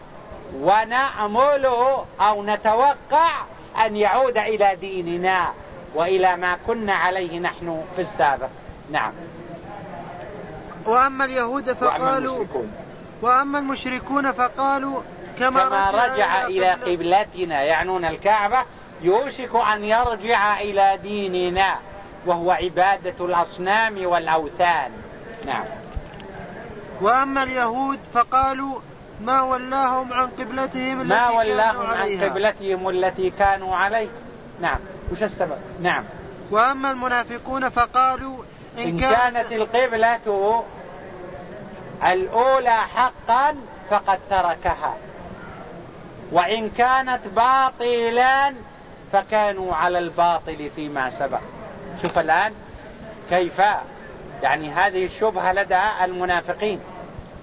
ونأمله 0.62 2.06
أو 2.22 2.44
نتوقع 2.44 3.42
أن 3.86 3.96
يعود 3.96 4.38
إلى 4.38 4.76
ديننا 4.76 5.52
وإلى 5.96 6.38
ما 6.38 6.58
كنا 6.68 6.94
عليه 6.94 7.40
نحن 7.40 7.84
في 7.96 8.02
السابق. 8.02 8.50
نعم. 8.92 9.12
وأما 10.86 11.26
اليهود 11.26 11.74
فقالوا 11.74 12.46
وأما 13.22 13.60
المشركون 13.60 14.32
فقالوا 14.32 15.02
كما, 15.40 15.64
كما 15.64 15.92
رجع 15.92 16.48
إلى 16.48 16.70
قبلتنا 16.72 17.64
يعنون 17.64 18.06
الكعبة 18.06 18.58
يوشك 19.02 19.56
أن 19.56 19.84
يرجع 19.84 20.60
إلى 20.60 21.00
ديننا 21.04 21.76
وهو 22.26 22.52
عبادة 22.52 23.26
الأصنام 23.26 24.06
والأوثان. 24.06 24.92
نعم. 25.46 25.66
وأما 27.02 27.44
اليهود 27.44 28.00
فقالوا 28.14 28.80
ما 29.26 29.42
ولاهم 29.42 30.14
عن 30.14 30.28
قبلتهم 30.28 31.02
التي 31.02 31.16
ما 31.16 31.30
ولاهم 31.30 31.86
عن 31.86 32.20
قبلتهم 32.24 32.90
التي 32.90 33.30
كانوا 33.30 33.76
عليه 33.76 34.08
نعم. 34.62 34.80
وش 35.12 35.24
السبب؟ 35.24 35.58
نعم. 35.82 36.04
وأما 36.52 36.92
المنافقون 36.92 37.70
فقالوا 37.70 38.44
إن, 38.78 38.84
إن 38.84 39.00
كانت 39.00 39.52
القبلة 39.52 40.64
الأولى 42.04 42.78
حقا 42.96 43.56
فقد 43.90 44.20
تركها. 44.30 44.96
وإن 46.32 46.70
كانت 46.70 47.28
باطلا 47.36 48.54
فكانوا 49.12 49.76
على 49.76 50.00
الباطل 50.00 50.70
فيما 50.76 51.10
سبق. 51.10 51.40
شوف 52.02 52.20
الآن 52.20 52.54
كيف 53.30 53.62
يعني 54.44 54.70
هذه 54.70 55.06
الشبهة 55.06 55.54
لدى 55.54 55.82
المنافقين. 56.04 56.80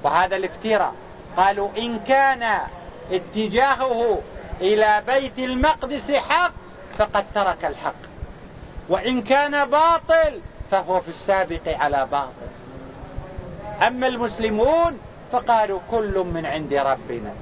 وهذا 0.03 0.37
الافتراء. 0.37 0.95
قالوا 1.37 1.69
إن 1.79 1.99
كان 1.99 2.59
اتجاهه 3.13 4.23
إلى 4.61 5.03
بيت 5.07 5.39
المقدس 5.39 6.11
حق 6.11 6.53
فقد 6.99 7.25
ترك 7.35 7.65
الحق. 7.65 8.11
وإن 8.89 9.23
كان 9.23 9.71
باطل 9.71 10.41
فهو 10.71 11.01
في 11.01 11.09
السابق 11.09 11.61
على 11.67 12.07
باطل. 12.11 12.51
أما 13.87 14.07
المسلمون 14.07 14.99
فقالوا 15.33 15.81
كل 15.91 16.25
من 16.35 16.47
عند 16.47 16.75
ربنا. 16.75 17.33